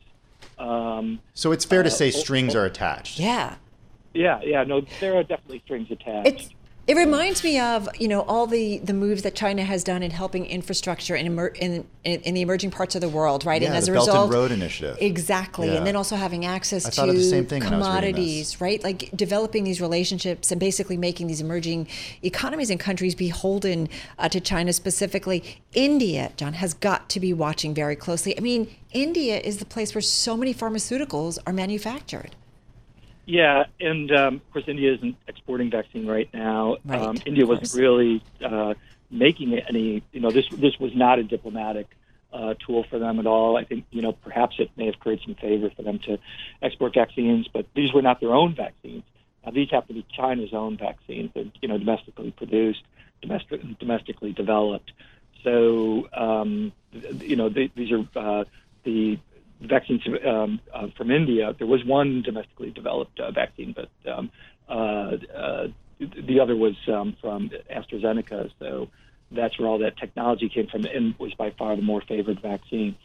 Um, 0.59 1.21
So 1.35 1.53
it's 1.53 1.65
fair 1.65 1.83
to 1.83 1.89
Uh, 1.89 1.93
say 1.93 2.09
oh, 2.09 2.11
strings 2.11 2.55
oh. 2.55 2.61
are 2.61 2.65
attached. 2.67 3.19
Yeah. 3.19 3.57
yeah, 4.15 4.41
yeah, 4.43 4.65
no, 4.65 4.83
there 5.01 5.17
are 5.17 5.23
definitely 5.23 5.61
strings 5.65 5.91
attached. 5.91 6.29
It's 6.29 6.49
it 6.89 6.97
reminds 6.97 7.45
me 7.45 7.61
of 7.61 7.87
you 8.01 8.09
know 8.09 8.23
all 8.23 8.47
the 8.47 8.79
the 8.79 8.95
moves 8.95 9.23
that 9.23 9.35
China 9.35 9.63
has 9.63 9.85
done 9.85 10.03
in 10.03 10.11
helping 10.11 10.47
infrastructure 10.47 11.15
in 11.15 11.27
emer- 11.27 11.55
in, 11.61 11.87
in 12.03 12.21
in 12.23 12.33
the 12.35 12.41
emerging 12.41 12.71
parts 12.71 12.95
of 12.95 13.03
the 13.03 13.09
world, 13.11 13.45
right? 13.45 13.61
Yeah, 13.61 13.69
and 13.69 13.77
as 13.77 13.87
the 13.87 13.93
a 13.93 13.95
Belt 13.97 14.09
and 14.09 14.33
Road 14.33 14.51
Initiative. 14.51 14.97
exactly, 14.99 15.69
Yeah. 15.69 15.75
and 15.77 15.87
then 15.87 15.97
also 15.97 16.17
having 16.17 16.47
access 16.47 16.87
I 16.87 17.07
to 17.07 17.13
the 17.13 17.23
same 17.23 17.45
thing 17.47 17.63
when 17.63 17.75
I 17.75 17.77
was 17.79 17.87
reading 17.87 18.15
this. 18.15 18.55
commodities, 18.55 18.61
right? 18.63 18.83
Like 18.83 19.11
developing 19.15 19.65
these 19.65 19.81
relationships 19.83 20.51
and 20.51 20.59
basically 20.59 20.97
making 20.97 21.27
these 21.27 21.43
emerging 21.43 21.89
economies 22.23 22.71
and 22.71 22.81
countries 22.81 23.15
beholden 23.15 23.89
uh, 24.19 24.29
to 24.31 24.41
China 24.41 24.73
specifically. 24.73 25.45
India, 25.75 26.33
John, 26.39 26.55
has 26.55 26.73
got 26.73 27.11
to 27.11 27.21
be 27.21 27.35
watching 27.35 27.75
very 27.75 27.97
closely. 27.97 28.37
I 28.37 28.41
mean, 28.41 28.75
India 28.93 29.39
is 29.39 29.59
the 29.59 29.67
place 29.67 29.95
where 29.95 30.01
so 30.03 30.39
many 30.39 30.55
pharmaceuticals 30.55 31.39
are 31.47 31.53
manufactured. 31.53 32.35
Yeah, 33.29 33.65
and 33.79 34.11
um, 34.11 34.35
of 34.37 34.53
course, 34.55 34.65
India 34.69 34.95
isn't 34.95 35.15
exporting 35.27 35.71
vaccine 35.71 36.07
right 36.07 36.31
now. 36.33 36.79
Right, 36.83 36.99
um, 36.99 37.19
India 37.27 37.45
wasn't 37.45 37.75
really 37.75 38.23
uh, 38.43 38.73
making 39.11 39.53
it 39.53 39.65
any. 39.69 40.03
You 40.13 40.21
know, 40.21 40.31
this 40.31 40.49
this 40.49 40.81
was 40.81 40.97
not 40.97 41.19
a 41.19 41.25
diplomatic 41.25 41.89
uh, 42.33 42.55
tool 42.55 42.87
for 42.89 42.99
them 42.99 43.21
at 43.21 43.27
all. 43.27 43.59
I 43.59 43.65
think 43.65 43.85
you 43.91 44.01
know 44.01 44.13
perhaps 44.13 44.57
it 44.59 44.71
may 44.79 44.87
have 44.87 44.99
created 44.99 45.27
some 45.27 45.35
favor 45.35 45.69
for 45.77 45.83
them 45.83 45.99
to 46.07 46.19
export 46.63 46.95
vaccines, 46.95 47.47
but 47.53 47.67
these 47.75 47.93
were 47.93 48.01
not 48.01 48.19
their 48.19 48.35
own 48.35 48.55
vaccines. 48.55 49.03
Now, 49.45 49.51
these 49.53 49.69
happen 49.69 49.89
to 49.89 49.95
be 50.03 50.07
China's 50.11 50.55
own 50.55 50.79
vaccines. 50.79 51.31
They're 51.35 51.45
you 51.61 51.69
know 51.69 51.77
domestically 51.77 52.31
produced, 52.31 52.83
domestic, 53.21 53.61
domestically 53.79 54.33
developed. 54.33 54.91
So 55.45 56.09
um, 56.15 56.73
you 57.21 57.37
know 57.37 57.51
th- 57.51 57.73
these 57.75 57.93
are 57.93 58.09
uh, 58.17 58.45
the 58.85 59.19
vaccines 59.61 60.03
um, 60.27 60.61
uh, 60.73 60.89
from 60.97 61.11
India. 61.11 61.55
There 61.59 61.67
was 61.67 61.85
one 61.85 62.23
domestically 62.23 62.71
developed 62.71 63.19
uh, 63.19 63.31
vaccine, 63.31 63.75
but 63.75 63.91
um, 64.11 64.31
uh, 64.69 65.17
uh, 65.35 65.69
the 65.99 66.41
other 66.41 66.57
was 66.57 66.77
um, 66.89 67.17
from 67.21 67.51
AstraZeneca. 67.71 68.51
So 68.59 68.89
that's 69.31 69.59
where 69.59 69.69
all 69.69 69.79
that 69.79 69.97
technology 69.97 70.49
came 70.49 70.69
from, 70.69 70.85
and 70.85 71.19
was 71.19 71.35
by 71.35 71.51
far 71.51 71.77
the 71.77 71.83
more 71.83 72.01
favored 72.01 72.41
vaccine. 72.41 72.97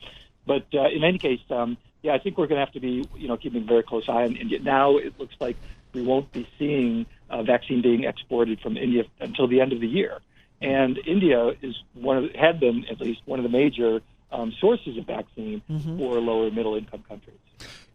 But 0.46 0.66
uh, 0.74 0.90
in 0.90 1.04
any 1.04 1.18
case, 1.18 1.40
um, 1.50 1.78
yeah, 2.02 2.14
I 2.14 2.20
think 2.20 2.38
we're 2.38 2.48
going 2.48 2.60
to 2.60 2.66
have 2.66 2.74
to 2.74 2.80
be, 2.80 3.08
you 3.16 3.28
know, 3.28 3.38
keeping 3.38 3.64
a 3.64 3.66
very 3.66 3.84
close 3.84 4.08
eye 4.08 4.24
on 4.24 4.36
India. 4.36 4.60
Now 4.60 4.98
it 4.98 5.18
looks 5.18 5.36
like 5.40 5.56
we 5.94 6.02
won't 6.02 6.32
be 6.32 6.48
seeing 6.60 7.06
a 7.30 7.44
vaccine 7.44 7.82
being 7.82 8.04
exported 8.04 8.60
from 8.60 8.78
India 8.78 9.04
until 9.20 9.48
the 9.48 9.62
end 9.62 9.74
of 9.74 9.80
the 9.80 9.88
year. 9.88 10.20
And 10.62 10.98
India 11.06 11.52
is 11.62 11.76
one 11.94 12.18
of 12.18 12.32
had 12.36 12.60
been 12.60 12.86
at 12.90 13.00
least 13.00 13.22
one 13.26 13.40
of 13.40 13.44
the 13.44 13.50
major 13.50 14.02
um, 14.34 14.52
sources 14.60 14.98
of 14.98 15.06
vaccine 15.06 15.62
for 15.98 16.20
lower 16.20 16.52
middle 16.52 16.76
income 16.76 17.04
countries. 17.08 17.38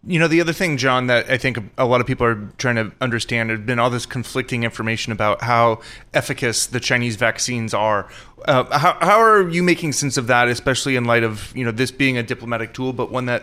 You 0.07 0.20
know, 0.20 0.29
the 0.29 0.40
other 0.40 0.53
thing, 0.53 0.77
John, 0.77 1.09
that 1.09 1.29
I 1.29 1.37
think 1.37 1.59
a 1.77 1.85
lot 1.85 2.01
of 2.01 2.07
people 2.07 2.24
are 2.24 2.48
trying 2.57 2.77
to 2.77 2.92
understand, 3.01 3.51
there's 3.51 3.61
been 3.61 3.81
all 3.81 3.90
this 3.90 4.07
conflicting 4.07 4.62
information 4.62 5.12
about 5.12 5.42
how 5.42 5.81
efficacious 6.14 6.66
the 6.66 6.79
Chinese 6.79 7.16
vaccines 7.16 7.74
are. 7.74 8.09
Uh, 8.44 8.79
how, 8.79 8.96
how 9.01 9.20
are 9.20 9.48
you 9.48 9.62
making 9.62 9.92
sense 9.92 10.16
of 10.16 10.29
that, 10.29 10.46
especially 10.46 10.94
in 10.94 11.05
light 11.05 11.24
of 11.24 11.55
you 11.57 11.64
know 11.64 11.72
this 11.72 11.90
being 11.90 12.16
a 12.16 12.22
diplomatic 12.22 12.72
tool, 12.72 12.92
but 12.92 13.11
one 13.11 13.27
that 13.27 13.42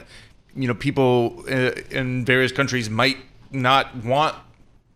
you 0.55 0.67
know 0.67 0.73
people 0.73 1.43
uh, 1.49 1.71
in 1.91 2.23
various 2.23 2.53
countries 2.53 2.89
might 2.89 3.17
not 3.51 3.93
want? 4.05 4.35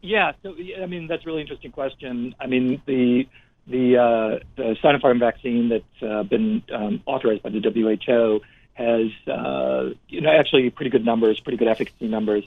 Yeah, 0.01 0.31
so 0.41 0.55
I 0.81 0.85
mean 0.85 1.07
that's 1.07 1.23
a 1.23 1.25
really 1.25 1.41
interesting 1.41 1.73
question. 1.73 2.33
I 2.39 2.47
mean 2.47 2.81
the 2.85 3.27
the 3.69 3.97
uh, 3.97 4.39
the 4.55 4.75
Sinopharm 4.83 5.19
vaccine 5.19 5.69
that's 5.69 6.03
uh, 6.03 6.23
been 6.23 6.63
um, 6.73 7.01
authorized 7.05 7.43
by 7.43 7.49
the 7.49 7.59
WHO 7.59 8.41
has 8.73 9.11
uh, 9.27 9.93
you 10.07 10.21
know 10.21 10.31
actually 10.31 10.69
pretty 10.69 10.89
good 10.89 11.05
numbers, 11.05 11.39
pretty 11.39 11.57
good 11.57 11.67
efficacy 11.67 12.07
numbers. 12.07 12.43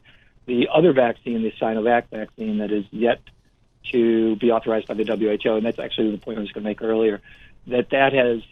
The 0.47 0.69
other 0.75 0.93
vaccine, 0.93 1.43
the 1.43 1.53
Sinovac 1.53 2.09
vaccine, 2.11 2.59
that 2.59 2.73
is 2.73 2.85
yet 2.91 3.21
to 3.93 4.37
be 4.37 4.51
authorized 4.51 4.89
by 4.89 4.95
the 4.95 5.05
WHO, 5.05 5.57
and 5.57 5.65
that's 5.65 5.79
actually 5.79 6.11
the 6.11 6.19
point 6.19 6.39
I 6.39 6.41
was 6.41 6.51
going 6.51 6.65
to 6.65 6.71
make 6.71 6.83
earlier, 6.83 7.21
that 7.69 7.91
that 7.91 8.13
has 8.13 8.43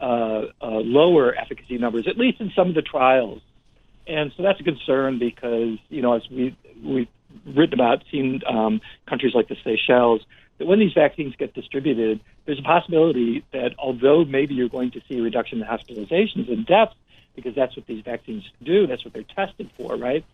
uh, 0.00 0.46
uh, 0.62 0.80
lower 0.80 1.34
efficacy 1.34 1.78
numbers, 1.78 2.06
at 2.08 2.16
least 2.16 2.40
in 2.40 2.52
some 2.56 2.68
of 2.68 2.74
the 2.74 2.82
trials. 2.82 3.42
And 4.06 4.32
so 4.36 4.42
that's 4.42 4.60
a 4.60 4.64
concern 4.64 5.18
because, 5.18 5.78
you 5.88 6.02
know, 6.02 6.14
as 6.14 6.22
we, 6.30 6.56
we've 6.82 7.08
written 7.46 7.74
about, 7.74 8.04
seen 8.10 8.42
um, 8.46 8.80
countries 9.06 9.34
like 9.34 9.48
the 9.48 9.56
Seychelles, 9.64 10.22
that 10.58 10.66
when 10.66 10.78
these 10.78 10.92
vaccines 10.92 11.34
get 11.36 11.54
distributed, 11.54 12.20
there's 12.44 12.58
a 12.58 12.62
possibility 12.62 13.44
that 13.52 13.74
although 13.78 14.24
maybe 14.24 14.54
you're 14.54 14.68
going 14.68 14.90
to 14.92 15.00
see 15.08 15.18
a 15.18 15.22
reduction 15.22 15.60
in 15.60 15.66
hospitalizations 15.66 16.52
and 16.52 16.66
deaths 16.66 16.94
because 17.34 17.54
that's 17.54 17.76
what 17.76 17.86
these 17.86 18.02
vaccines 18.04 18.44
do. 18.62 18.86
That's 18.86 19.04
what 19.04 19.12
they're 19.12 19.22
tested 19.22 19.70
for, 19.76 19.96
right? 19.96 20.24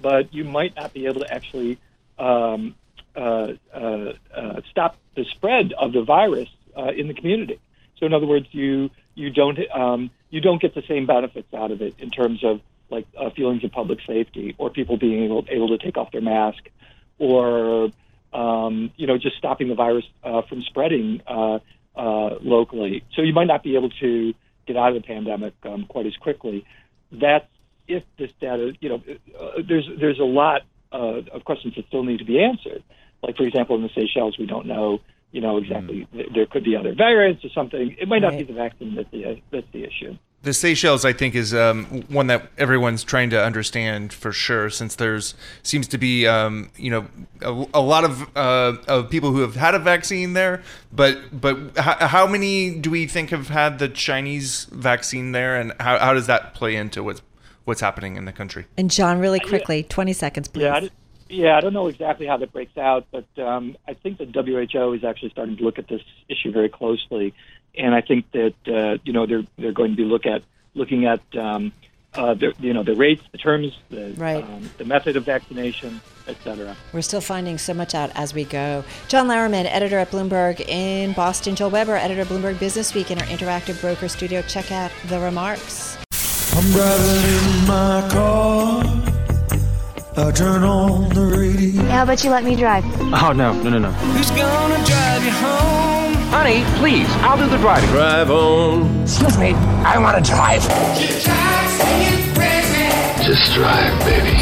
But 0.00 0.32
you 0.34 0.44
might 0.44 0.76
not 0.76 0.92
be 0.92 1.06
able 1.06 1.20
to 1.20 1.32
actually 1.32 1.78
um, 2.18 2.74
uh, 3.16 3.54
uh, 3.74 4.12
uh, 4.34 4.60
stop 4.70 4.96
the 5.14 5.24
spread 5.24 5.72
of 5.72 5.92
the 5.92 6.02
virus 6.02 6.48
uh, 6.76 6.92
in 6.96 7.08
the 7.08 7.14
community. 7.14 7.58
So, 7.98 8.06
in 8.06 8.14
other 8.14 8.26
words, 8.26 8.46
you 8.52 8.90
you 9.14 9.30
don't 9.30 9.58
um, 9.74 10.10
you 10.30 10.40
don't 10.40 10.60
get 10.60 10.74
the 10.74 10.82
same 10.82 11.06
benefits 11.06 11.52
out 11.52 11.70
of 11.70 11.82
it 11.82 11.94
in 11.98 12.10
terms 12.10 12.44
of 12.44 12.60
like 12.90 13.06
uh, 13.16 13.30
feelings 13.30 13.64
of 13.64 13.72
public 13.72 14.00
safety 14.06 14.54
or 14.58 14.70
people 14.70 14.96
being 14.96 15.24
able 15.24 15.44
able 15.48 15.68
to 15.68 15.78
take 15.78 15.96
off 15.96 16.10
their 16.12 16.20
mask 16.20 16.68
or 17.18 17.90
um, 18.32 18.90
you 18.96 19.06
know 19.06 19.18
just 19.18 19.36
stopping 19.36 19.68
the 19.68 19.74
virus 19.74 20.04
uh, 20.24 20.42
from 20.42 20.62
spreading 20.62 21.22
uh, 21.26 21.58
uh, 21.96 22.36
locally. 22.40 23.04
So 23.14 23.22
you 23.22 23.32
might 23.32 23.46
not 23.46 23.62
be 23.62 23.76
able 23.76 23.90
to 24.00 24.34
get 24.66 24.76
out 24.76 24.94
of 24.94 25.02
the 25.02 25.06
pandemic 25.06 25.54
um, 25.64 25.86
quite 25.88 26.06
as 26.06 26.16
quickly. 26.16 26.64
That's 27.12 27.46
if 27.88 28.04
this 28.18 28.30
data, 28.40 28.72
you 28.80 28.88
know, 28.88 29.02
uh, 29.38 29.62
there's 29.66 29.88
there's 29.98 30.18
a 30.18 30.24
lot 30.24 30.62
uh, 30.92 31.22
of 31.32 31.44
questions 31.44 31.74
that 31.76 31.86
still 31.88 32.04
need 32.04 32.18
to 32.18 32.24
be 32.24 32.42
answered. 32.42 32.82
Like 33.22 33.36
for 33.36 33.42
example, 33.42 33.76
in 33.76 33.82
the 33.82 33.90
Seychelles, 33.94 34.38
we 34.38 34.46
don't 34.46 34.66
know, 34.66 35.00
you 35.32 35.40
know, 35.40 35.58
exactly. 35.58 36.06
Mm. 36.14 36.34
There 36.34 36.46
could 36.46 36.64
be 36.64 36.76
other 36.76 36.94
variants 36.94 37.44
or 37.44 37.50
something. 37.50 37.96
It 37.98 38.08
might 38.08 38.22
not 38.22 38.36
be 38.36 38.44
the 38.44 38.52
vaccine 38.52 38.94
that's 38.94 39.10
the 39.10 39.40
that's 39.50 39.66
the 39.72 39.84
issue. 39.84 40.16
The 40.42 40.54
Seychelles, 40.54 41.04
I 41.04 41.12
think, 41.12 41.34
is 41.34 41.52
um, 41.52 41.84
one 42.08 42.28
that 42.28 42.50
everyone's 42.56 43.04
trying 43.04 43.28
to 43.30 43.44
understand 43.44 44.10
for 44.10 44.32
sure, 44.32 44.70
since 44.70 44.94
there's 44.94 45.34
seems 45.62 45.86
to 45.88 45.98
be, 45.98 46.26
um, 46.26 46.70
you 46.76 46.90
know, 46.90 47.06
a, 47.42 47.78
a 47.78 47.82
lot 47.82 48.04
of 48.04 48.22
uh, 48.34 48.76
of 48.88 49.10
people 49.10 49.32
who 49.32 49.40
have 49.40 49.56
had 49.56 49.74
a 49.74 49.78
vaccine 49.78 50.32
there. 50.32 50.62
But 50.90 51.18
but 51.38 51.76
how, 51.76 52.06
how 52.06 52.26
many 52.26 52.78
do 52.78 52.90
we 52.90 53.06
think 53.06 53.30
have 53.30 53.48
had 53.48 53.78
the 53.78 53.88
Chinese 53.88 54.64
vaccine 54.72 55.32
there, 55.32 55.60
and 55.60 55.74
how, 55.78 55.98
how 55.98 56.14
does 56.14 56.26
that 56.28 56.54
play 56.54 56.74
into 56.74 57.02
what's 57.02 57.20
what's 57.64 57.82
happening 57.82 58.16
in 58.16 58.24
the 58.24 58.32
country? 58.32 58.64
And 58.78 58.90
John, 58.90 59.18
really 59.18 59.40
quickly, 59.40 59.82
20 59.82 60.12
seconds, 60.14 60.48
please. 60.48 60.62
Yeah, 60.62 60.74
I, 60.74 60.90
yeah, 61.28 61.56
I 61.56 61.60
don't 61.60 61.72
know 61.72 61.86
exactly 61.86 62.26
how 62.26 62.36
that 62.38 62.52
breaks 62.52 62.76
out, 62.76 63.06
but 63.12 63.26
um, 63.38 63.76
I 63.86 63.94
think 63.94 64.18
the 64.18 64.24
WHO 64.24 64.92
is 64.94 65.04
actually 65.04 65.30
starting 65.30 65.56
to 65.58 65.62
look 65.62 65.78
at 65.78 65.86
this 65.86 66.02
issue 66.28 66.50
very 66.50 66.68
closely, 66.68 67.34
and 67.76 67.94
I 67.94 68.00
think 68.00 68.30
that 68.32 68.54
uh, 68.66 68.98
you 69.04 69.12
know 69.12 69.26
they're 69.26 69.44
they're 69.58 69.72
going 69.72 69.90
to 69.92 69.96
be 69.96 70.04
look 70.04 70.26
at 70.26 70.42
looking 70.74 71.04
at 71.06 71.20
um, 71.36 71.72
uh, 72.14 72.34
the 72.34 72.52
you 72.58 72.72
know 72.72 72.82
the 72.82 72.94
rates, 72.94 73.22
the 73.32 73.38
terms, 73.38 73.76
the 73.90 74.14
Right. 74.16 74.42
um, 74.44 74.68
the 74.78 74.84
method 74.84 75.16
of 75.16 75.24
vaccination, 75.24 76.00
etc. 76.26 76.76
We're 76.92 77.02
still 77.02 77.20
finding 77.20 77.58
so 77.58 77.72
much 77.74 77.94
out 77.94 78.10
as 78.14 78.34
we 78.34 78.44
go. 78.44 78.84
John 79.08 79.28
Lauerman, 79.28 79.66
editor 79.66 79.98
at 79.98 80.10
Bloomberg 80.10 80.60
in 80.60 81.12
Boston. 81.12 81.54
Joel 81.54 81.70
Weber, 81.70 81.94
editor 81.96 82.22
of 82.22 82.28
Bloomberg 82.28 82.58
Business 82.58 82.94
Week 82.94 83.10
in 83.10 83.18
our 83.18 83.26
interactive 83.26 83.80
broker 83.80 84.08
studio. 84.08 84.42
Check 84.42 84.72
out 84.72 84.90
the 85.06 85.20
remarks. 85.20 85.96
I 90.20 90.30
turn 90.32 90.62
on 90.64 91.08
the 91.08 91.24
radio. 91.24 91.82
How 91.84 92.02
about 92.02 92.22
you 92.22 92.30
let 92.30 92.44
me 92.44 92.54
drive? 92.54 92.84
Oh, 93.00 93.32
no, 93.34 93.54
no, 93.62 93.70
no, 93.70 93.78
no. 93.78 93.90
Who's 93.90 94.30
gonna 94.30 94.84
drive 94.84 95.24
you 95.24 95.30
home? 95.30 96.14
Honey, 96.28 96.62
please, 96.78 97.08
I'll 97.22 97.38
do 97.38 97.48
the 97.48 97.56
driving. 97.56 97.88
Drive 97.88 98.30
on. 98.30 99.00
Excuse 99.00 99.38
me, 99.38 99.54
I 99.54 99.98
want 99.98 100.22
to 100.22 100.30
drive. 100.30 100.62
Just 103.24 103.54
drive, 103.54 103.98
baby. 104.04 104.36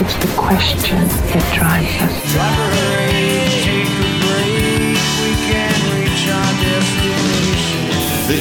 It's 0.00 0.16
the 0.16 0.32
question 0.38 0.96
that 0.96 1.54
drives 1.54 2.94
us. 2.94 2.97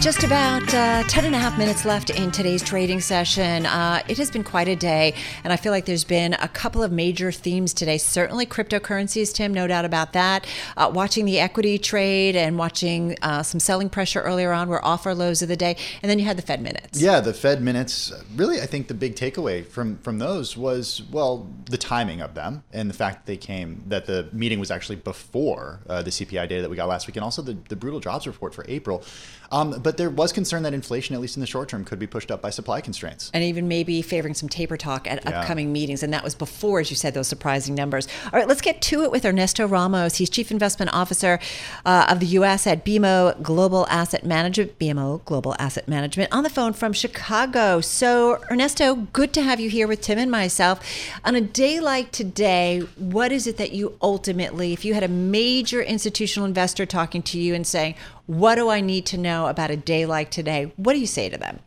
Just 0.00 0.22
about 0.22 0.62
uh, 0.74 1.02
10 1.08 1.24
and 1.24 1.34
a 1.34 1.38
half 1.38 1.58
minutes 1.58 1.84
left 1.84 2.10
in 2.10 2.30
today's 2.30 2.62
trading 2.62 3.00
session. 3.00 3.66
Uh, 3.66 4.02
it 4.06 4.18
has 4.18 4.30
been 4.30 4.44
quite 4.44 4.68
a 4.68 4.76
day, 4.76 5.14
and 5.42 5.52
I 5.52 5.56
feel 5.56 5.72
like 5.72 5.84
there's 5.86 6.04
been 6.04 6.34
a 6.34 6.46
couple 6.46 6.82
of 6.82 6.92
major 6.92 7.32
themes 7.32 7.72
today. 7.72 7.98
Certainly 7.98 8.46
cryptocurrencies, 8.46 9.32
Tim, 9.32 9.52
no 9.52 9.66
doubt 9.66 9.84
about 9.84 10.12
that. 10.12 10.46
Uh, 10.76 10.92
watching 10.94 11.24
the 11.24 11.40
equity 11.40 11.78
trade 11.78 12.36
and 12.36 12.56
watching 12.56 13.16
uh, 13.22 13.42
some 13.42 13.58
selling 13.58 13.88
pressure 13.88 14.20
earlier 14.20 14.52
on 14.52 14.68
were 14.68 14.84
off 14.84 15.06
our 15.06 15.14
lows 15.14 15.42
of 15.42 15.48
the 15.48 15.56
day. 15.56 15.76
And 16.02 16.10
then 16.10 16.20
you 16.20 16.26
had 16.26 16.36
the 16.36 16.42
Fed 16.42 16.60
minutes. 16.62 17.00
Yeah, 17.00 17.20
the 17.20 17.34
Fed 17.34 17.60
minutes. 17.62 18.12
Really, 18.36 18.60
I 18.60 18.66
think 18.66 18.86
the 18.86 18.94
big 18.94 19.16
takeaway 19.16 19.66
from 19.66 19.96
from 19.98 20.18
those 20.18 20.56
was 20.56 21.02
well 21.10 21.48
the 21.68 21.78
timing 21.78 22.20
of 22.20 22.34
them 22.34 22.62
and 22.72 22.88
the 22.88 22.94
fact 22.94 23.24
that 23.24 23.32
they 23.32 23.36
came 23.36 23.82
that 23.88 24.06
the 24.06 24.28
meeting 24.32 24.60
was 24.60 24.70
actually 24.70 24.96
before 24.96 25.80
uh, 25.88 26.02
the 26.02 26.10
CPI 26.10 26.48
data 26.48 26.62
that 26.62 26.70
we 26.70 26.76
got 26.76 26.86
last 26.86 27.06
week 27.06 27.16
and 27.16 27.24
also 27.24 27.42
the, 27.42 27.56
the 27.68 27.76
brutal 27.76 27.98
jobs 27.98 28.26
report 28.26 28.54
for 28.54 28.64
April. 28.68 29.02
Um, 29.50 29.80
but 29.86 29.98
there 29.98 30.10
was 30.10 30.32
concern 30.32 30.64
that 30.64 30.74
inflation, 30.74 31.14
at 31.14 31.20
least 31.20 31.36
in 31.36 31.40
the 31.40 31.46
short 31.46 31.68
term, 31.68 31.84
could 31.84 32.00
be 32.00 32.08
pushed 32.08 32.32
up 32.32 32.42
by 32.42 32.50
supply 32.50 32.80
constraints. 32.80 33.30
and 33.32 33.44
even 33.44 33.68
maybe 33.68 34.02
favoring 34.02 34.34
some 34.34 34.48
taper 34.48 34.76
talk 34.76 35.06
at 35.08 35.22
Yeah. 35.24 35.38
upcoming 35.42 35.72
meetings. 35.72 36.02
And 36.02 36.12
that 36.12 36.24
was 36.24 36.34
before, 36.34 36.80
as 36.80 36.90
you 36.90 36.96
said, 36.96 37.14
those 37.14 37.28
surprising 37.28 37.76
numbers. 37.76 38.08
All 38.32 38.38
right, 38.40 38.48
let's 38.48 38.60
get 38.60 38.82
to 38.82 39.04
it 39.04 39.12
with 39.12 39.24
Ernesto 39.24 39.64
Ramos. 39.64 40.16
He's 40.16 40.28
Chief 40.28 40.50
Investment 40.50 40.92
Officer 40.92 41.38
uh, 41.84 42.06
of 42.08 42.18
the 42.18 42.26
U.S. 42.38 42.66
at 42.66 42.84
BMO 42.84 43.40
Global 43.44 43.86
Asset 43.88 44.26
Management, 44.26 44.76
BMO 44.80 45.24
Global 45.24 45.54
Asset 45.60 45.86
Management, 45.86 46.32
on 46.32 46.42
the 46.42 46.50
phone 46.50 46.72
from 46.72 46.92
Chicago. 46.92 47.80
So, 47.80 48.40
Ernesto, 48.50 48.96
good 49.12 49.32
to 49.34 49.42
have 49.42 49.60
you 49.60 49.70
here 49.70 49.86
with 49.86 50.00
Tim 50.00 50.18
and 50.18 50.32
myself. 50.32 50.80
On 51.24 51.36
a 51.36 51.40
day 51.40 51.78
like 51.78 52.10
today, 52.10 52.80
what 52.96 53.30
is 53.30 53.46
it 53.46 53.56
that 53.58 53.70
you 53.70 53.94
ultimately, 54.02 54.72
if 54.72 54.84
you 54.84 54.94
had 54.94 55.04
a 55.04 55.08
major 55.08 55.80
institutional 55.80 56.44
investor 56.44 56.84
talking 56.86 57.22
to 57.22 57.38
you 57.38 57.54
and 57.54 57.64
saying, 57.64 57.94
what 58.26 58.56
do 58.56 58.68
I 58.68 58.80
need 58.80 59.06
to 59.06 59.18
know 59.18 59.46
about 59.46 59.70
a 59.70 59.76
day 59.76 60.06
like 60.06 60.30
today? 60.30 60.72
What 60.76 60.92
do 60.92 60.98
you 60.98 61.06
say 61.06 61.28
to 61.28 61.38
them? 61.38 61.60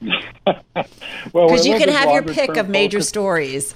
Well, 1.32 1.46
Because 1.48 1.66
you 1.66 1.78
can 1.78 1.88
have 1.88 2.10
your 2.10 2.22
pick 2.22 2.56
of 2.56 2.68
major 2.68 2.98
focused. 2.98 3.08
stories. 3.10 3.74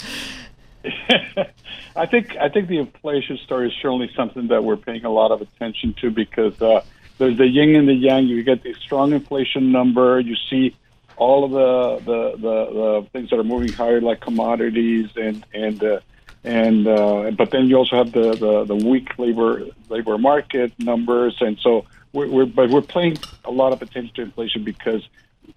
I 1.97 2.07
think 2.07 2.37
I 2.37 2.49
think 2.49 2.69
the 2.69 2.79
inflation 2.79 3.39
story 3.39 3.69
is 3.69 3.75
certainly 3.81 4.11
something 4.15 4.49
that 4.49 4.65
we're 4.65 4.77
paying 4.77 5.05
a 5.05 5.11
lot 5.11 5.31
of 5.31 5.41
attention 5.41 5.95
to 6.01 6.11
because 6.11 6.61
uh, 6.61 6.85
there's 7.19 7.39
the 7.39 7.47
yin 7.47 7.75
and 7.77 7.89
the 7.89 7.95
yang. 7.95 8.27
You 8.27 8.43
get 8.43 8.63
the 8.63 8.75
strong 8.75 9.13
inflation 9.13 9.73
number. 9.73 10.21
You 10.21 10.37
see 10.51 10.77
all 11.17 11.45
of 11.45 11.51
the 11.53 12.05
the, 12.05 12.31
the, 12.37 12.73
the 12.73 13.07
things 13.13 13.31
that 13.31 13.39
are 13.39 13.45
moving 13.45 13.73
higher, 13.73 14.01
like 14.01 14.21
commodities 14.21 15.09
and 15.17 15.45
and 15.55 15.83
uh, 15.83 16.01
and 16.45 16.87
uh, 16.87 17.31
but 17.33 17.51
then 17.51 17.67
you 17.69 17.77
also 17.77 17.97
have 17.97 18.13
the, 18.13 18.35
the, 18.35 18.65
the 18.65 18.75
weak 18.89 19.19
labor 19.19 19.67
labor 19.89 20.19
market 20.19 20.73
numbers, 20.79 21.37
and 21.41 21.59
so 21.61 21.87
we're, 22.17 22.29
we're 22.29 22.47
but 22.47 22.71
we're 22.71 22.81
paying 22.81 23.17
a 23.45 23.51
lot 23.51 23.73
of 23.73 23.83
attention 23.83 24.15
to 24.15 24.23
inflation 24.23 24.65
because 24.65 25.07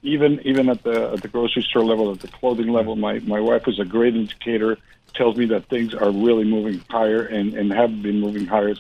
even 0.02 0.42
even 0.44 0.70
at 0.70 0.84
the 0.84 1.12
at 1.14 1.22
the 1.22 1.28
grocery 1.28 1.64
store 1.64 1.86
level, 1.86 2.12
at 2.12 2.20
the 2.20 2.28
clothing 2.28 2.68
level, 2.68 2.96
my 2.96 3.20
my 3.20 3.40
wife 3.40 3.68
is 3.68 3.80
a 3.80 3.86
great 3.86 4.16
indicator. 4.16 4.78
Tells 5.14 5.38
me 5.38 5.46
that 5.48 5.66
things 5.70 5.96
are 5.96 6.12
really 6.12 6.44
moving 6.44 6.84
higher 6.90 7.24
and 7.24 7.54
and 7.54 7.72
have 7.72 8.02
been 8.02 8.20
moving 8.20 8.46
higher 8.46 8.76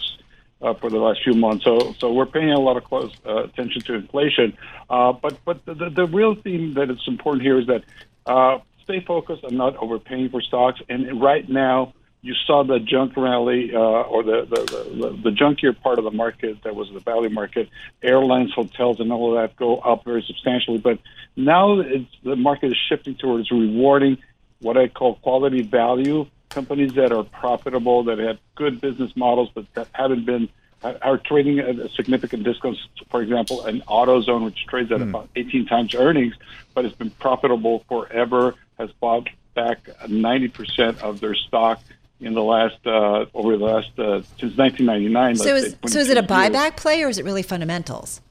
uh, 0.62 0.74
for 0.76 0.89
the 0.89 0.98
last 0.98 1.24
few 1.24 1.34
months. 1.34 1.63
So 1.63 1.96
so 1.98 2.13
we're 2.13 2.26
paying 2.26 2.52
a 2.52 2.60
lot 2.60 2.76
of 2.78 2.84
close 2.84 3.12
uh, 3.26 3.44
attention 3.46 3.82
to 3.84 3.94
inflation. 3.96 4.58
Uh, 4.89 5.13
but 5.13 5.39
but 5.46 5.65
the, 5.65 5.74
the 5.74 5.89
the 5.89 6.06
real 6.06 6.36
theme 6.36 6.74
that 6.74 6.92
is 6.92 7.00
important 7.08 7.44
here 7.44 7.60
is 7.60 7.68
that 7.68 7.84
uh, 8.26 8.60
stay 8.84 9.00
focused 9.00 9.44
on 9.46 9.56
not 9.56 9.78
overpaying 9.78 10.30
for 10.30 10.42
stocks. 10.42 10.82
And 10.89 11.22
right 11.22 11.48
now, 11.48 11.94
you 12.22 12.34
saw 12.46 12.64
the 12.64 12.80
junk 12.80 13.16
rally 13.16 13.74
uh, 13.74 13.80
or 13.80 14.24
the, 14.24 14.46
the, 14.50 14.56
the, 14.66 15.10
the 15.24 15.30
junkier 15.30 15.80
part 15.80 16.00
of 16.00 16.04
the 16.04 16.12
market 16.12 16.62
that 16.64 16.76
was 16.76 16.92
the 16.92 17.00
value 17.00 17.30
market, 17.30 17.70
airlines, 18.04 18.54
hotels, 18.54 19.00
and 19.00 19.12
all 19.12 19.36
of 19.36 19.42
that 19.42 19.56
go 19.56 19.78
up 19.78 20.04
very 20.04 20.22
substantially. 20.28 20.80
But 20.80 21.00
now 21.36 21.80
it's, 21.80 22.10
the 22.24 22.36
market 22.36 22.72
is 22.72 22.78
shifting 22.90 23.16
towards 23.16 23.50
rewarding 23.52 24.18
what 24.60 24.78
I 24.78 24.90
call 24.90 25.16
quality 25.16 25.62
value 25.62 26.26
companies 26.50 26.94
that 26.96 27.12
are 27.14 27.24
profitable, 27.24 28.04
that 28.06 28.18
have 28.20 28.40
good 28.56 28.82
business 28.82 29.16
models, 29.16 29.50
but 29.54 29.74
that 29.76 29.88
haven't 29.94 30.26
been 30.26 30.50
are 30.82 31.18
trading 31.18 31.60
at 31.60 31.78
a 31.78 31.90
significant 31.90 32.44
discounts. 32.44 32.80
For 33.10 33.22
example, 33.22 33.66
an 33.66 33.82
AutoZone, 33.82 34.46
which 34.46 34.66
trades 34.68 34.92
at 34.94 35.02
about 35.02 35.30
18 35.36 35.66
times 35.66 35.94
earnings, 35.94 36.36
but 36.74 36.86
has 36.86 36.94
been 36.94 37.10
profitable 37.10 37.84
forever, 37.90 38.56
has 38.78 38.90
bought 38.94 39.28
back 39.56 39.84
90% 40.06 41.02
of 41.02 41.20
their 41.20 41.36
stock 41.36 41.82
in 42.20 42.34
the 42.34 42.44
last 42.44 42.86
uh, 42.86 43.26
over 43.34 43.58
the 43.58 43.64
last 43.66 43.98
uh, 43.98 44.22
since 44.40 44.58
1999. 44.58 45.36
So 45.38 45.56
is, 45.56 45.76
so 45.88 46.00
is 46.00 46.10
it 46.10 46.18
a 46.18 46.22
22 46.22 46.34
years. 46.34 46.50
buyback 46.52 46.78
play 46.78 47.04
or 47.04 47.10
is 47.10 47.18
it 47.18 47.26
really 47.26 47.44
fundamentals? 47.44 48.22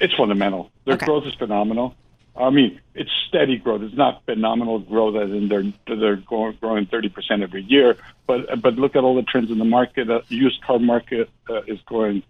It's 0.00 0.14
fundamental. 0.14 0.70
Their 0.84 0.94
Okay. 0.94 1.06
growth 1.06 1.24
is 1.26 1.34
phenomenal. 1.34 1.94
I 2.36 2.50
mean, 2.50 2.80
it's 2.94 3.10
steady 3.28 3.58
growth. 3.58 3.82
It's 3.82 3.94
not 3.96 4.24
phenomenal 4.24 4.80
growth 4.80 5.14
as 5.16 5.30
in 5.30 5.48
they're 5.48 5.72
they're 5.86 6.16
growing 6.16 6.58
30% 6.86 7.42
every 7.42 7.62
year. 7.62 7.96
But 8.26 8.60
but 8.60 8.74
look 8.74 8.96
at 8.96 9.04
all 9.04 9.14
the 9.14 9.22
trends 9.22 9.50
in 9.50 9.58
the 9.58 9.64
market. 9.64 10.08
The 10.08 10.22
used 10.28 10.60
car 10.62 10.80
market 10.80 11.30
uh, 11.48 11.62
is 11.62 11.78
going 11.86 12.24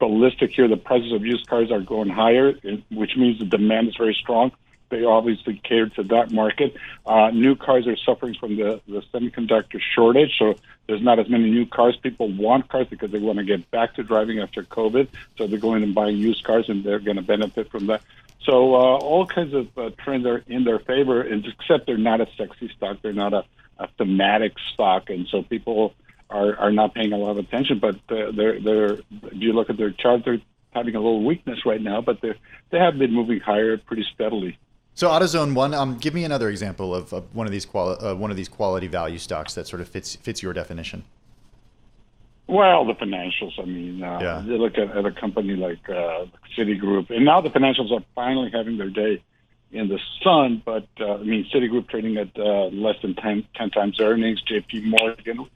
ballistic 0.00 0.50
here. 0.50 0.66
The 0.66 0.76
prices 0.76 1.12
of 1.12 1.24
used 1.24 1.46
cars 1.46 1.70
are 1.70 1.80
going 1.80 2.08
higher, 2.08 2.54
which 2.90 3.16
means 3.16 3.38
the 3.38 3.44
demand 3.44 3.88
is 3.88 3.96
very 3.96 4.14
strong. 4.20 4.50
They 4.90 5.04
obviously 5.04 5.60
cater 5.62 5.88
to 5.88 6.02
that 6.04 6.30
market. 6.30 6.76
Uh, 7.06 7.30
new 7.30 7.56
cars 7.56 7.86
are 7.86 7.96
suffering 7.96 8.34
from 8.38 8.56
the, 8.56 8.80
the 8.86 9.02
semiconductor 9.12 9.80
shortage, 9.94 10.36
so 10.38 10.54
there's 10.86 11.02
not 11.02 11.18
as 11.18 11.28
many 11.28 11.50
new 11.50 11.66
cars. 11.66 11.96
People 12.02 12.30
want 12.30 12.68
cars 12.68 12.86
because 12.88 13.10
they 13.10 13.18
want 13.18 13.38
to 13.38 13.44
get 13.44 13.70
back 13.70 13.94
to 13.94 14.02
driving 14.02 14.40
after 14.40 14.62
COVID, 14.62 15.08
so 15.38 15.46
they're 15.46 15.58
going 15.58 15.82
and 15.82 15.94
buying 15.94 16.16
used 16.16 16.44
cars, 16.44 16.68
and 16.68 16.84
they're 16.84 16.98
going 16.98 17.16
to 17.16 17.22
benefit 17.22 17.70
from 17.70 17.86
that. 17.86 18.02
So 18.44 18.74
uh, 18.74 18.98
all 18.98 19.26
kinds 19.26 19.54
of 19.54 19.68
uh, 19.76 19.90
trends 19.98 20.26
are 20.26 20.42
in 20.46 20.64
their 20.64 20.78
favor, 20.78 21.22
except 21.22 21.86
they're 21.86 21.98
not 21.98 22.20
a 22.20 22.26
sexy 22.36 22.70
stock, 22.76 22.98
they're 23.02 23.12
not 23.12 23.32
a, 23.32 23.44
a 23.78 23.88
thematic 23.98 24.54
stock, 24.72 25.10
and 25.10 25.26
so 25.28 25.42
people 25.42 25.94
are, 26.30 26.56
are 26.56 26.72
not 26.72 26.94
paying 26.94 27.12
a 27.12 27.16
lot 27.16 27.32
of 27.32 27.38
attention. 27.38 27.78
But 27.78 27.96
uh, 28.08 28.32
they're 28.32 28.60
they're 28.60 28.92
if 28.94 29.34
you 29.34 29.52
look 29.52 29.68
at 29.68 29.76
their 29.76 29.90
chart, 29.90 30.22
they're 30.24 30.40
having 30.70 30.94
a 30.94 30.98
little 30.98 31.24
weakness 31.24 31.66
right 31.66 31.80
now, 31.80 32.00
but 32.00 32.20
they 32.20 32.34
they 32.70 32.78
have 32.78 32.98
been 32.98 33.12
moving 33.12 33.40
higher 33.40 33.76
pretty 33.76 34.06
steadily. 34.14 34.58
So 34.94 35.08
AutoZone 35.08 35.54
one, 35.54 35.72
um, 35.72 35.96
give 35.98 36.14
me 36.14 36.24
another 36.24 36.50
example 36.50 36.94
of, 36.94 37.12
of 37.12 37.34
one 37.34 37.46
of 37.46 37.52
these 37.52 37.64
quali- 37.64 37.96
uh, 38.00 38.14
one 38.14 38.30
of 38.30 38.36
these 38.36 38.48
quality 38.48 38.86
value 38.86 39.18
stocks 39.18 39.54
that 39.54 39.66
sort 39.66 39.80
of 39.80 39.88
fits 39.88 40.16
fits 40.16 40.42
your 40.42 40.52
definition. 40.52 41.04
Well, 42.46 42.84
the 42.84 42.94
financials. 42.94 43.52
I 43.58 43.64
mean, 43.64 44.02
uh, 44.02 44.18
Yeah. 44.20 44.42
you 44.42 44.58
look 44.58 44.76
at, 44.76 44.90
at 44.96 45.06
a 45.06 45.12
company 45.12 45.54
like 45.54 45.88
uh, 45.88 46.26
Citigroup, 46.56 47.10
and 47.10 47.24
now 47.24 47.40
the 47.40 47.48
financials 47.50 47.92
are 47.92 48.02
finally 48.14 48.50
having 48.52 48.76
their 48.76 48.90
day 48.90 49.22
in 49.70 49.86
the 49.88 50.00
sun. 50.22 50.60
But 50.64 50.88
uh, 51.00 51.14
I 51.14 51.22
mean, 51.22 51.46
Citigroup 51.54 51.88
trading 51.88 52.16
at 52.16 52.36
uh, 52.36 52.66
less 52.66 52.96
than 53.02 53.14
10, 53.14 53.44
10 53.54 53.70
times 53.70 54.00
earnings. 54.00 54.42
J.P. 54.42 54.80
Morgan, 54.80 55.46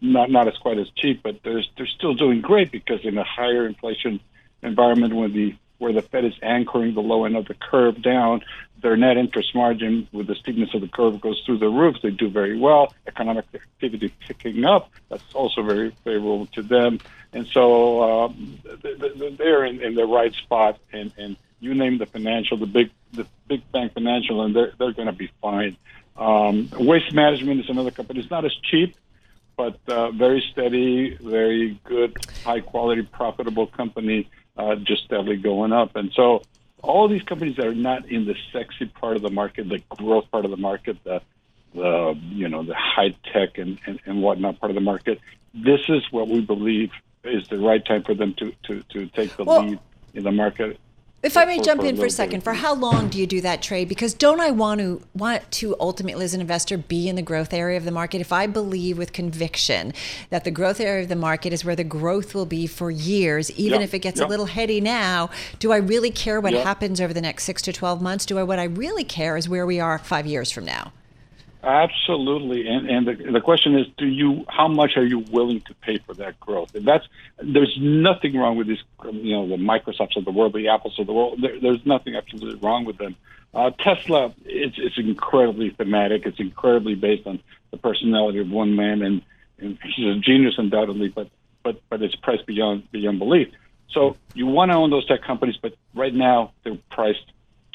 not 0.00 0.30
not 0.30 0.46
as 0.46 0.56
quite 0.58 0.78
as 0.78 0.88
cheap, 0.96 1.22
but 1.24 1.40
they're 1.42 1.62
they're 1.76 1.88
still 1.88 2.14
doing 2.14 2.40
great 2.40 2.70
because 2.70 3.00
in 3.04 3.18
a 3.18 3.24
higher 3.24 3.66
inflation 3.66 4.20
environment, 4.62 5.12
when 5.14 5.32
the 5.32 5.54
where 5.84 5.92
the 5.92 6.02
Fed 6.02 6.24
is 6.24 6.32
anchoring 6.42 6.94
the 6.94 7.02
low 7.02 7.26
end 7.26 7.36
of 7.36 7.46
the 7.46 7.52
curve 7.52 8.00
down, 8.00 8.42
their 8.80 8.96
net 8.96 9.18
interest 9.18 9.54
margin 9.54 10.08
with 10.12 10.26
the 10.26 10.34
steepness 10.34 10.72
of 10.74 10.80
the 10.80 10.88
curve 10.88 11.20
goes 11.20 11.42
through 11.44 11.58
the 11.58 11.68
roof. 11.68 11.96
They 12.02 12.10
do 12.10 12.28
very 12.30 12.58
well. 12.58 12.94
Economic 13.06 13.44
activity 13.54 14.12
picking 14.26 14.64
up. 14.64 14.90
That's 15.10 15.34
also 15.34 15.62
very 15.62 15.90
favorable 16.02 16.46
to 16.54 16.62
them. 16.62 17.00
And 17.34 17.46
so 17.46 18.02
um, 18.02 18.58
th- 18.82 18.98
th- 18.98 19.36
they're 19.36 19.64
in, 19.64 19.82
in 19.82 19.94
the 19.94 20.06
right 20.06 20.34
spot. 20.34 20.78
And, 20.90 21.12
and 21.18 21.36
you 21.60 21.74
name 21.74 21.98
the 21.98 22.06
financial, 22.06 22.56
the 22.56 22.66
big 22.66 22.90
the 23.12 23.26
big 23.46 23.70
bank 23.70 23.92
financial, 23.92 24.42
and 24.42 24.56
they're 24.56 24.72
they're 24.78 24.92
going 24.92 25.06
to 25.06 25.12
be 25.12 25.30
fine. 25.40 25.76
Um, 26.16 26.70
Waste 26.78 27.12
Management 27.12 27.60
is 27.60 27.68
another 27.68 27.90
company. 27.90 28.20
It's 28.20 28.30
not 28.30 28.44
as 28.44 28.54
cheap, 28.70 28.96
but 29.56 29.78
uh, 29.88 30.10
very 30.10 30.42
steady, 30.52 31.16
very 31.16 31.78
good, 31.84 32.16
high 32.44 32.60
quality, 32.60 33.02
profitable 33.02 33.66
company, 33.66 34.28
uh, 34.56 34.76
just 34.76 35.04
steadily 35.04 35.36
going 35.36 35.72
up. 35.72 35.96
And 35.96 36.12
so 36.14 36.42
all 36.82 37.08
these 37.08 37.22
companies 37.22 37.56
that 37.56 37.66
are 37.66 37.74
not 37.74 38.06
in 38.10 38.26
the 38.26 38.34
sexy 38.52 38.86
part 38.86 39.16
of 39.16 39.22
the 39.22 39.30
market, 39.30 39.68
the 39.68 39.82
growth 39.96 40.30
part 40.30 40.44
of 40.44 40.50
the 40.50 40.56
market, 40.56 41.02
the 41.04 41.20
the 41.74 42.16
you 42.28 42.48
know 42.48 42.62
the 42.62 42.74
high 42.74 43.14
tech 43.32 43.58
and, 43.58 43.80
and, 43.86 43.98
and 44.06 44.22
whatnot 44.22 44.60
part 44.60 44.70
of 44.70 44.74
the 44.74 44.80
market, 44.80 45.20
this 45.52 45.80
is 45.88 46.02
what 46.12 46.28
we 46.28 46.40
believe 46.40 46.90
is 47.24 47.48
the 47.48 47.58
right 47.58 47.84
time 47.84 48.02
for 48.02 48.14
them 48.14 48.34
to 48.34 48.52
to, 48.64 48.82
to 48.90 49.06
take 49.08 49.36
the 49.36 49.44
Well- 49.44 49.62
lead 49.62 49.78
in 50.14 50.22
the 50.22 50.32
market. 50.32 50.78
If 51.24 51.38
I 51.38 51.46
may 51.46 51.58
jump 51.58 51.82
in 51.82 51.96
for 51.96 52.04
a 52.04 52.10
second, 52.10 52.42
for 52.42 52.52
how 52.52 52.74
long 52.74 53.08
do 53.08 53.18
you 53.18 53.26
do 53.26 53.40
that 53.40 53.62
trade? 53.62 53.88
Because 53.88 54.12
don't 54.12 54.40
I 54.40 54.50
want 54.50 54.80
to 54.82 55.00
want 55.14 55.50
to 55.52 55.74
ultimately, 55.80 56.22
as 56.22 56.34
an 56.34 56.42
investor, 56.42 56.76
be 56.76 57.08
in 57.08 57.16
the 57.16 57.22
growth 57.22 57.54
area 57.54 57.78
of 57.78 57.86
the 57.86 57.90
market? 57.90 58.20
If 58.20 58.30
I 58.30 58.46
believe 58.46 58.98
with 58.98 59.14
conviction 59.14 59.94
that 60.28 60.44
the 60.44 60.50
growth 60.50 60.80
area 60.80 61.02
of 61.02 61.08
the 61.08 61.16
market 61.16 61.54
is 61.54 61.64
where 61.64 61.74
the 61.74 61.82
growth 61.82 62.34
will 62.34 62.44
be 62.44 62.66
for 62.66 62.90
years, 62.90 63.50
even 63.52 63.80
Yeah, 63.80 63.84
if 63.84 63.94
it 63.94 64.00
gets 64.00 64.20
yeah. 64.20 64.26
a 64.26 64.28
little 64.28 64.44
heady 64.44 64.82
now, 64.82 65.30
do 65.60 65.72
I 65.72 65.78
really 65.78 66.10
care 66.10 66.42
what 66.42 66.52
Yeah. 66.52 66.62
happens 66.62 67.00
over 67.00 67.14
the 67.14 67.22
next 67.22 67.44
six 67.44 67.62
to 67.62 67.72
twelve 67.72 68.02
months? 68.02 68.26
Do 68.26 68.38
I 68.38 68.42
what 68.42 68.58
I 68.58 68.64
really 68.64 69.04
care 69.04 69.38
is 69.38 69.48
where 69.48 69.64
we 69.64 69.80
are 69.80 69.96
five 69.96 70.26
years 70.26 70.50
from 70.50 70.66
now? 70.66 70.92
Absolutely, 71.64 72.68
and 72.68 72.90
and 72.90 73.06
the, 73.06 73.32
the 73.32 73.40
question 73.40 73.78
is, 73.78 73.86
do 73.96 74.06
you 74.06 74.44
how 74.48 74.68
much 74.68 74.96
are 74.96 75.04
you 75.04 75.20
willing 75.20 75.62
to 75.62 75.74
pay 75.74 75.96
for 75.96 76.12
that 76.14 76.38
growth? 76.38 76.74
And 76.74 76.84
that's 76.84 77.06
there's 77.38 77.74
nothing 77.80 78.36
wrong 78.36 78.58
with 78.58 78.66
these, 78.66 78.82
you 79.12 79.34
know, 79.34 79.48
the 79.48 79.56
Microsofts 79.56 80.16
of 80.16 80.26
the 80.26 80.30
world, 80.30 80.52
the 80.52 80.68
Apples 80.68 80.98
of 80.98 81.06
the 81.06 81.14
world. 81.14 81.40
There, 81.40 81.58
there's 81.58 81.84
nothing 81.86 82.16
absolutely 82.16 82.60
wrong 82.60 82.84
with 82.84 82.98
them. 82.98 83.16
Uh, 83.54 83.70
Tesla, 83.70 84.34
it's 84.44 84.76
it's 84.76 84.98
incredibly 84.98 85.70
thematic. 85.70 86.26
It's 86.26 86.38
incredibly 86.38 86.96
based 86.96 87.26
on 87.26 87.40
the 87.70 87.78
personality 87.78 88.40
of 88.40 88.50
one 88.50 88.76
man, 88.76 89.00
and, 89.00 89.22
and 89.58 89.78
he's 89.82 90.06
a 90.06 90.18
genius 90.18 90.54
undoubtedly, 90.58 91.08
but 91.08 91.30
but 91.62 91.80
but 91.88 92.02
it's 92.02 92.16
priced 92.16 92.44
beyond 92.44 92.90
beyond 92.92 93.18
belief. 93.18 93.48
So 93.92 94.16
you 94.34 94.46
want 94.46 94.70
to 94.70 94.76
own 94.76 94.90
those 94.90 95.06
tech 95.06 95.22
companies, 95.22 95.56
but 95.62 95.74
right 95.94 96.14
now 96.14 96.52
they're 96.62 96.76
priced 96.90 97.24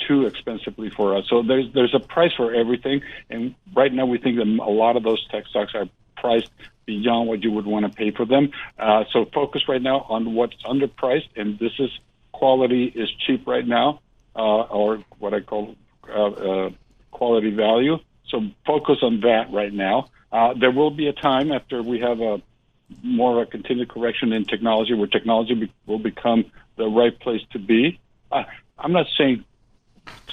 too 0.07 0.25
expensively 0.25 0.89
for 0.89 1.15
us. 1.17 1.25
So 1.29 1.43
there's 1.43 1.71
there's 1.73 1.93
a 1.93 1.99
price 1.99 2.33
for 2.35 2.53
everything, 2.53 3.01
and 3.29 3.55
right 3.75 3.93
now 3.93 4.05
we 4.05 4.17
think 4.17 4.37
that 4.37 4.47
a 4.47 4.71
lot 4.71 4.97
of 4.97 5.03
those 5.03 5.25
tech 5.29 5.45
stocks 5.47 5.73
are 5.75 5.85
priced 6.17 6.51
beyond 6.85 7.27
what 7.27 7.43
you 7.43 7.51
would 7.51 7.65
want 7.65 7.85
to 7.85 7.91
pay 7.91 8.11
for 8.11 8.25
them. 8.25 8.51
Uh, 8.77 9.03
so 9.11 9.25
focus 9.33 9.63
right 9.67 9.81
now 9.81 10.05
on 10.09 10.33
what's 10.33 10.61
underpriced, 10.63 11.29
and 11.35 11.59
this 11.59 11.71
is 11.79 11.89
quality 12.31 12.85
is 12.85 13.09
cheap 13.25 13.47
right 13.47 13.67
now, 13.67 14.01
uh, 14.35 14.61
or 14.63 15.03
what 15.19 15.33
I 15.33 15.41
call 15.41 15.75
uh, 16.09 16.25
uh, 16.25 16.69
quality 17.11 17.51
value. 17.51 17.97
So 18.29 18.41
focus 18.65 18.97
on 19.01 19.21
that 19.21 19.51
right 19.51 19.73
now. 19.73 20.09
Uh, 20.31 20.53
there 20.59 20.71
will 20.71 20.91
be 20.91 21.07
a 21.07 21.13
time 21.13 21.51
after 21.51 21.81
we 21.81 21.99
have 21.99 22.19
a 22.21 22.41
more 23.03 23.41
of 23.41 23.47
a 23.47 23.51
continued 23.51 23.89
correction 23.89 24.33
in 24.33 24.45
technology 24.45 24.93
where 24.93 25.07
technology 25.07 25.53
be, 25.53 25.71
will 25.85 25.99
become 25.99 26.45
the 26.75 26.87
right 26.87 27.17
place 27.19 27.41
to 27.51 27.59
be. 27.59 27.99
Uh, 28.31 28.43
I'm 28.77 28.93
not 28.93 29.07
saying 29.17 29.43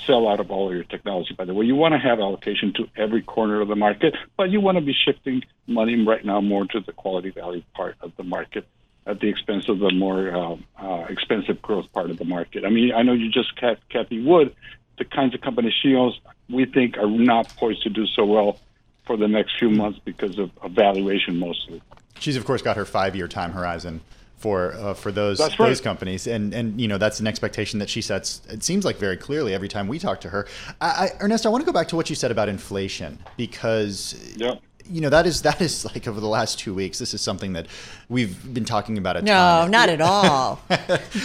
sell 0.07 0.29
out 0.29 0.41
of 0.41 0.51
all 0.51 0.69
of 0.69 0.75
your 0.75 0.85
technology, 0.85 1.35
by 1.35 1.45
the 1.45 1.55
way. 1.55 1.67
You 1.67 1.75
want 1.75 1.93
to 1.93 1.99
have 1.99 2.21
allocation 2.21 2.73
to 2.75 2.89
every 2.97 3.23
corner 3.23 3.61
of 3.61 3.69
the 3.69 3.77
market, 3.77 4.15
but 4.37 4.51
you 4.51 4.61
want 4.61 4.77
to 4.77 4.83
be 4.83 4.95
shifting 4.95 5.43
money 5.67 6.05
right 6.05 6.25
now 6.25 6.41
more 6.41 6.65
to 6.67 6.81
the 6.81 6.93
quality 6.93 7.31
value 7.31 7.63
part 7.75 7.97
of 8.01 8.13
the 8.17 8.23
market 8.23 8.67
at 9.07 9.21
the 9.21 9.29
expense 9.29 9.69
of 9.69 9.79
the 9.79 9.91
more 9.93 10.35
uh, 10.35 10.57
uh, 10.81 11.07
expensive 11.09 11.63
growth 11.63 11.91
part 11.93 12.11
of 12.11 12.19
the 12.19 12.25
market. 12.25 12.65
I 12.65 12.71
mean, 12.71 12.93
I 12.93 13.03
know 13.03 13.13
you 13.13 13.31
just 13.31 13.57
Kath- 13.57 13.79
Cathie 13.89 14.25
Wood, 14.25 14.55
the 14.99 15.05
kinds 15.05 15.35
of 15.35 15.41
companies 15.41 15.75
she 15.81 15.95
owns, 15.95 16.19
we 16.49 16.65
think 16.65 16.99
are 16.99 17.09
not 17.09 17.49
poised 17.57 17.83
to 17.83 17.91
do 17.91 18.07
so 18.07 18.25
well 18.25 18.59
for 19.05 19.17
the 19.17 19.29
next 19.29 19.59
few 19.59 19.71
months 19.71 20.01
because 20.05 20.39
of 20.39 20.51
valuation 20.71 21.39
mostly. 21.39 21.81
She's 22.19 22.37
of 22.37 22.45
course 22.45 22.63
got 22.63 22.77
her 22.77 22.85
five 22.85 23.15
year 23.15 23.29
time 23.29 23.53
horizon 23.53 24.01
for 24.37 24.75
uh, 24.75 24.95
for 24.95 25.11
those 25.11 25.41
right. 25.41 25.57
those 25.59 25.81
companies, 25.81 26.27
and 26.27 26.53
and 26.53 26.81
you 26.81 26.89
know 26.89 26.99
that's 26.99 27.21
an 27.21 27.27
expectation 27.27 27.79
that 27.79 27.89
she 27.89 28.03
sets. 28.03 28.43
It 28.49 28.63
seems 28.63 28.85
like 28.85 28.97
very 28.97 29.17
clearly 29.17 29.55
every 29.55 29.69
time 29.69 29.89
we 29.89 29.99
talk 29.99 30.21
to 30.23 30.29
her. 30.29 30.47
I, 30.81 30.87
I, 31.21 31.25
Ernesto, 31.25 31.49
I 31.49 31.53
want 31.53 31.63
to 31.63 31.67
go 31.67 31.73
back 31.73 31.89
to 31.89 31.97
what 31.97 32.11
you 32.11 32.17
said 32.17 32.31
about 32.31 32.49
inflation 32.49 33.19
because. 33.37 34.35
Yep. 34.37 34.63
You 34.89 35.01
know 35.01 35.09
that 35.09 35.27
is 35.27 35.43
that 35.43 35.61
is 35.61 35.85
like 35.85 36.07
over 36.07 36.21
the 36.21 36.29
last 36.29 36.61
two 36.61 36.73
weeks. 36.73 37.01
This 37.01 37.13
is 37.13 37.21
something 37.21 37.55
that 37.55 37.67
we've 38.09 38.55
been 38.55 38.65
talking 38.65 38.99
about 38.99 39.17
a 39.17 39.23
No, 39.23 39.33
ton. 39.33 39.71
not 39.73 39.89
at 39.89 40.01
all. 40.01 40.61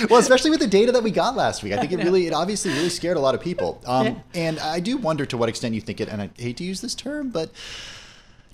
well, 0.10 0.18
especially 0.20 0.50
with 0.50 0.62
the 0.62 0.66
data 0.66 0.92
that 0.94 1.04
we 1.04 1.12
got 1.12 1.36
last 1.36 1.62
week, 1.62 1.74
I 1.74 1.78
think 1.78 1.92
it 1.92 1.98
really, 1.98 2.26
it 2.26 2.34
obviously 2.34 2.72
really 2.72 2.90
scared 2.90 3.18
a 3.18 3.20
lot 3.20 3.36
of 3.36 3.42
people. 3.42 3.80
Um, 3.88 4.24
And 4.34 4.58
I 4.60 4.80
do 4.80 4.98
wonder 4.98 5.28
to 5.28 5.38
what 5.38 5.48
extent 5.48 5.76
you 5.76 5.82
think 5.82 6.02
it, 6.02 6.10
and 6.10 6.24
I 6.24 6.32
hate 6.40 6.58
to 6.58 6.64
use 6.64 6.82
this 6.82 6.96
term, 6.96 7.30
but 7.30 7.52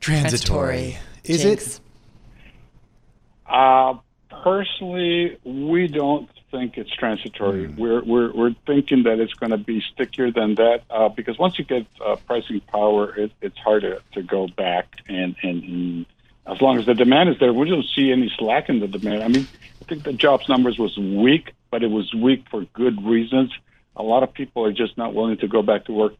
transitory. 0.01 0.97
Transitory. 0.97 0.97
Is 1.23 1.41
Jinx. 1.41 1.75
it? 1.77 1.81
Uh, 3.49 3.93
personally, 4.43 5.37
we 5.43 5.87
don't 5.87 6.29
think 6.51 6.77
it's 6.77 6.93
transitory. 6.95 7.67
We're, 7.67 8.03
we're, 8.03 8.31
we're 8.31 8.55
thinking 8.65 9.03
that 9.03 9.19
it's 9.19 9.33
going 9.33 9.51
to 9.51 9.57
be 9.57 9.81
stickier 9.93 10.31
than 10.31 10.55
that 10.55 10.83
uh, 10.89 11.09
because 11.09 11.37
once 11.37 11.59
you 11.59 11.65
get 11.65 11.85
uh, 12.03 12.15
pricing 12.25 12.61
power, 12.61 13.13
it, 13.15 13.31
it's 13.41 13.57
harder 13.57 13.99
to 14.13 14.23
go 14.23 14.47
back. 14.47 14.87
And, 15.07 15.35
and, 15.43 15.63
and 15.63 16.05
as 16.45 16.61
long 16.61 16.77
as 16.79 16.85
the 16.85 16.93
demand 16.93 17.29
is 17.29 17.39
there, 17.39 17.51
we 17.51 17.69
don't 17.69 17.85
see 17.95 18.11
any 18.11 18.31
slack 18.37 18.69
in 18.69 18.79
the 18.79 18.87
demand. 18.87 19.23
I 19.23 19.27
mean, 19.27 19.47
I 19.81 19.85
think 19.85 20.03
the 20.03 20.13
jobs 20.13 20.47
numbers 20.47 20.77
was 20.79 20.97
weak, 20.97 21.53
but 21.69 21.83
it 21.83 21.91
was 21.91 22.13
weak 22.13 22.45
for 22.49 22.63
good 22.73 23.03
reasons. 23.03 23.51
A 23.95 24.03
lot 24.03 24.23
of 24.23 24.33
people 24.33 24.63
are 24.65 24.71
just 24.71 24.97
not 24.97 25.13
willing 25.13 25.37
to 25.37 25.47
go 25.47 25.61
back 25.61 25.85
to 25.85 25.91
work 25.91 26.13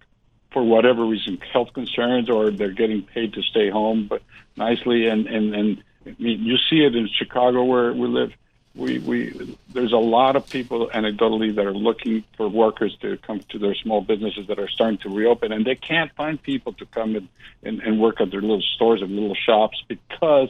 for 0.52 0.64
whatever 0.64 1.06
reason, 1.06 1.38
health 1.54 1.74
concerns, 1.74 2.30
or 2.30 2.50
they're 2.50 2.72
getting 2.72 3.04
paid 3.04 3.34
to 3.34 3.42
stay 3.44 3.70
home, 3.70 4.08
but 4.08 4.22
nicely. 4.56 5.08
And 5.08 5.28
and 5.28 5.54
and 5.54 5.84
I 6.08 6.16
mean, 6.24 6.44
you 6.44 6.58
see 6.70 6.84
it 6.84 6.96
in 6.96 7.08
Chicago 7.08 7.64
where 7.64 7.94
we 7.94 8.08
live. 8.08 8.32
We 8.76 9.00
we 9.00 9.58
there's 9.74 9.92
a 9.92 9.98
lot 9.98 10.36
of 10.36 10.48
people 10.50 10.90
anecdotally 10.94 11.56
that 11.56 11.66
are 11.66 11.74
looking 11.74 12.24
for 12.36 12.48
workers 12.48 12.96
to 13.02 13.18
come 13.18 13.40
to 13.50 13.58
their 13.58 13.74
small 13.74 14.02
businesses 14.02 14.48
that 14.48 14.60
are 14.60 14.68
starting 14.68 15.00
to 15.00 15.10
reopen, 15.10 15.52
and 15.52 15.66
they 15.66 15.76
can't 15.76 16.12
find 16.14 16.42
people 16.42 16.74
to 16.74 16.86
come 16.86 17.16
and 17.16 17.28
and, 17.64 17.82
and 17.82 18.00
work 18.00 18.22
at 18.22 18.30
their 18.30 18.42
little 18.42 18.62
stores 18.76 19.02
and 19.02 19.12
little 19.12 19.36
shops 19.36 19.84
because 19.88 20.50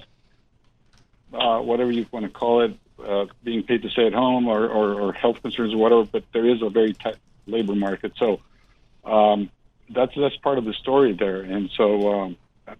uh, 1.34 1.60
whatever 1.60 1.92
you 1.92 2.06
want 2.12 2.26
to 2.26 2.32
call 2.32 2.62
it, 2.62 2.78
uh, 3.04 3.26
being 3.44 3.64
paid 3.64 3.82
to 3.84 3.90
stay 3.90 4.08
at 4.08 4.14
home 4.14 4.48
or, 4.48 4.68
or, 4.68 5.00
or 5.00 5.14
health 5.14 5.42
concerns 5.42 5.74
or 5.74 5.78
whatever. 5.78 6.04
But 6.04 6.24
there 6.34 6.46
is 6.46 6.62
a 6.62 6.70
very 6.70 6.94
tight 6.94 7.18
labor 7.46 7.76
market, 7.76 8.14
so 8.18 8.42
um, 9.06 9.50
that's 9.90 10.14
that's 10.16 10.36
part 10.38 10.58
of 10.58 10.66
the 10.66 10.74
story 10.74 11.14
there. 11.14 11.42
And 11.42 11.70
so, 11.76 12.12
um, 12.14 12.38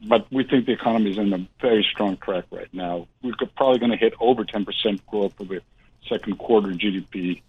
but 0.08 0.32
we 0.32 0.44
think 0.44 0.66
the 0.66 0.74
economy 0.74 1.12
is 1.12 1.18
in 1.18 1.34
a 1.34 1.48
very 1.62 1.86
strong 1.92 2.18
track 2.18 2.46
right 2.52 2.72
now. 2.74 3.08
We're 3.22 3.34
probably 3.56 3.80
going 3.80 3.92
to 3.92 3.98
hit 3.98 4.14
over 4.20 4.44
10% 4.44 5.00
growth 5.08 5.34
for 5.36 5.44
the 5.46 5.62
second 6.08 6.38
quarter 6.38 6.70
GDP. 6.70 7.42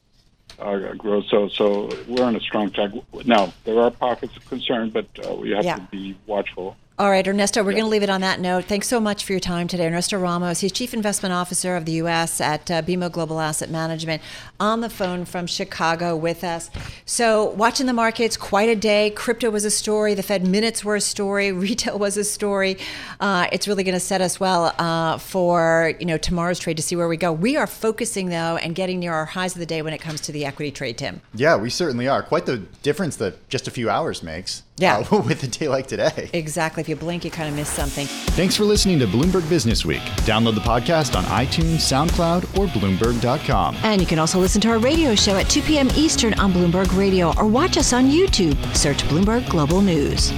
uh, 0.59 0.93
growth. 0.95 1.25
So, 1.31 1.49
so 1.49 1.89
we're 2.09 2.25
on 2.25 2.35
a 2.35 2.41
strong 2.41 2.71
track. 2.73 2.91
Now, 3.25 3.53
there 3.65 3.79
are 3.81 3.91
pockets 3.93 4.37
of 4.37 4.45
concern, 4.47 4.91
but 4.91 5.07
uh, 5.25 5.35
we 5.35 5.51
have 5.51 5.65
Yeah. 5.65 5.77
to 5.77 5.83
be 5.83 6.17
watchful. 6.27 6.77
All 7.01 7.11
right, 7.11 7.25
Ernesto, 7.25 7.63
we're 7.63 7.75
going 7.75 7.85
to 7.85 7.89
leave 7.89 8.03
it 8.03 8.11
on 8.11 8.23
that 8.23 8.41
note. 8.41 8.65
Thanks 8.65 8.89
so 8.89 8.99
much 8.99 9.25
for 9.25 9.33
your 9.33 9.39
time 9.39 9.69
today. 9.69 9.87
Ernesto 9.87 10.19
Ramos, 10.19 10.59
he's 10.59 10.73
Chief 10.73 10.93
Investment 10.93 11.33
Officer 11.33 11.77
of 11.77 11.85
the 11.85 11.93
U.S. 11.93 12.41
at 12.41 12.69
uh, 12.73 12.83
BMO 12.83 13.13
Global 13.13 13.39
Asset 13.39 13.71
Management, 13.71 14.21
on 14.59 14.81
the 14.81 14.91
phone 14.91 15.25
from 15.25 15.47
Chicago 15.47 16.17
with 16.17 16.43
us. 16.43 16.71
So, 17.07 17.51
watching 17.51 17.87
the 17.87 17.93
markets, 17.93 18.37
quite 18.37 18.69
a 18.69 18.75
day. 18.75 19.11
Crypto 19.11 19.49
was 19.49 19.65
a 19.65 19.71
story, 19.71 20.15
the 20.15 20.25
Fed 20.25 20.45
minutes 20.45 20.85
were 20.85 20.97
a 20.97 21.01
story, 21.01 21.53
retail 21.69 22.01
was 22.01 22.17
a 22.17 22.25
story. 22.25 22.79
Uh, 23.21 23.47
it's 23.53 23.69
really 23.69 23.85
going 23.85 23.95
to 23.95 24.01
set 24.01 24.21
us 24.21 24.41
well 24.41 24.75
uh, 24.81 25.19
for 25.19 25.93
you 26.01 26.07
know 26.07 26.19
tomorrow's 26.19 26.59
trade 26.59 26.79
to 26.79 26.83
see 26.83 26.97
where 26.97 27.07
we 27.07 27.17
go. 27.17 27.33
We 27.33 27.57
are 27.57 27.69
focusing, 27.69 28.31
though, 28.31 28.57
and 28.57 28.75
getting 28.75 28.99
near 28.99 29.13
our 29.13 29.27
highs 29.27 29.55
of 29.55 29.61
the 29.61 29.67
day 29.67 29.83
when 29.83 29.93
it 29.93 29.99
comes 29.99 30.21
to 30.23 30.33
the 30.33 30.45
equity 30.45 30.73
trade, 30.73 30.99
Tim. 30.99 31.21
Yeah, 31.33 31.55
we 31.59 31.71
certainly 31.71 32.09
are. 32.09 32.25
Quite 32.25 32.47
the 32.47 32.59
difference 32.83 33.15
that 33.17 33.49
just 33.49 33.69
a 33.69 33.71
few 33.71 33.89
hours 33.89 34.21
makes. 34.21 34.65
Yeah. 34.79 35.05
uh, 35.11 35.21
with 35.27 35.43
a 35.43 35.49
day 35.49 35.69
like 35.69 35.87
today. 35.87 36.31
Exactly. 36.33 36.81
If 36.81 36.89
you 36.89 36.97
blink, 36.97 37.25
you 37.25 37.31
kind 37.31 37.49
of 37.49 37.55
miss 37.55 37.69
something. 37.69 38.07
Thanks 38.07 38.57
for 38.57 38.65
listening 38.65 38.99
to 39.01 39.07
Bloomberg 39.07 39.49
Business 39.49 39.85
Week. 39.85 40.03
Download 40.25 40.55
the 40.55 40.61
podcast 40.61 41.17
on 41.17 41.25
iTunes, 41.25 41.79
SoundCloud, 41.79 42.59
or 42.59 42.67
Bloomberg.com. 42.69 43.77
And 43.83 44.01
you 44.01 44.07
can 44.07 44.19
also 44.19 44.39
listen 44.39 44.61
to 44.63 44.69
our 44.71 44.79
radio 44.79 45.15
show 45.15 45.37
at 45.37 45.49
2 45.51 45.63
p.m. 45.63 45.89
Eastern 45.95 46.35
on 46.35 46.53
Bloomberg 46.53 46.97
Radio 46.97 47.33
or 47.37 47.47
watch 47.47 47.77
us 47.77 47.93
on 47.93 48.07
YouTube. 48.07 48.57
Search 48.77 49.03
Bloomberg 49.05 49.49
Global 49.49 49.81
News. 49.81 50.33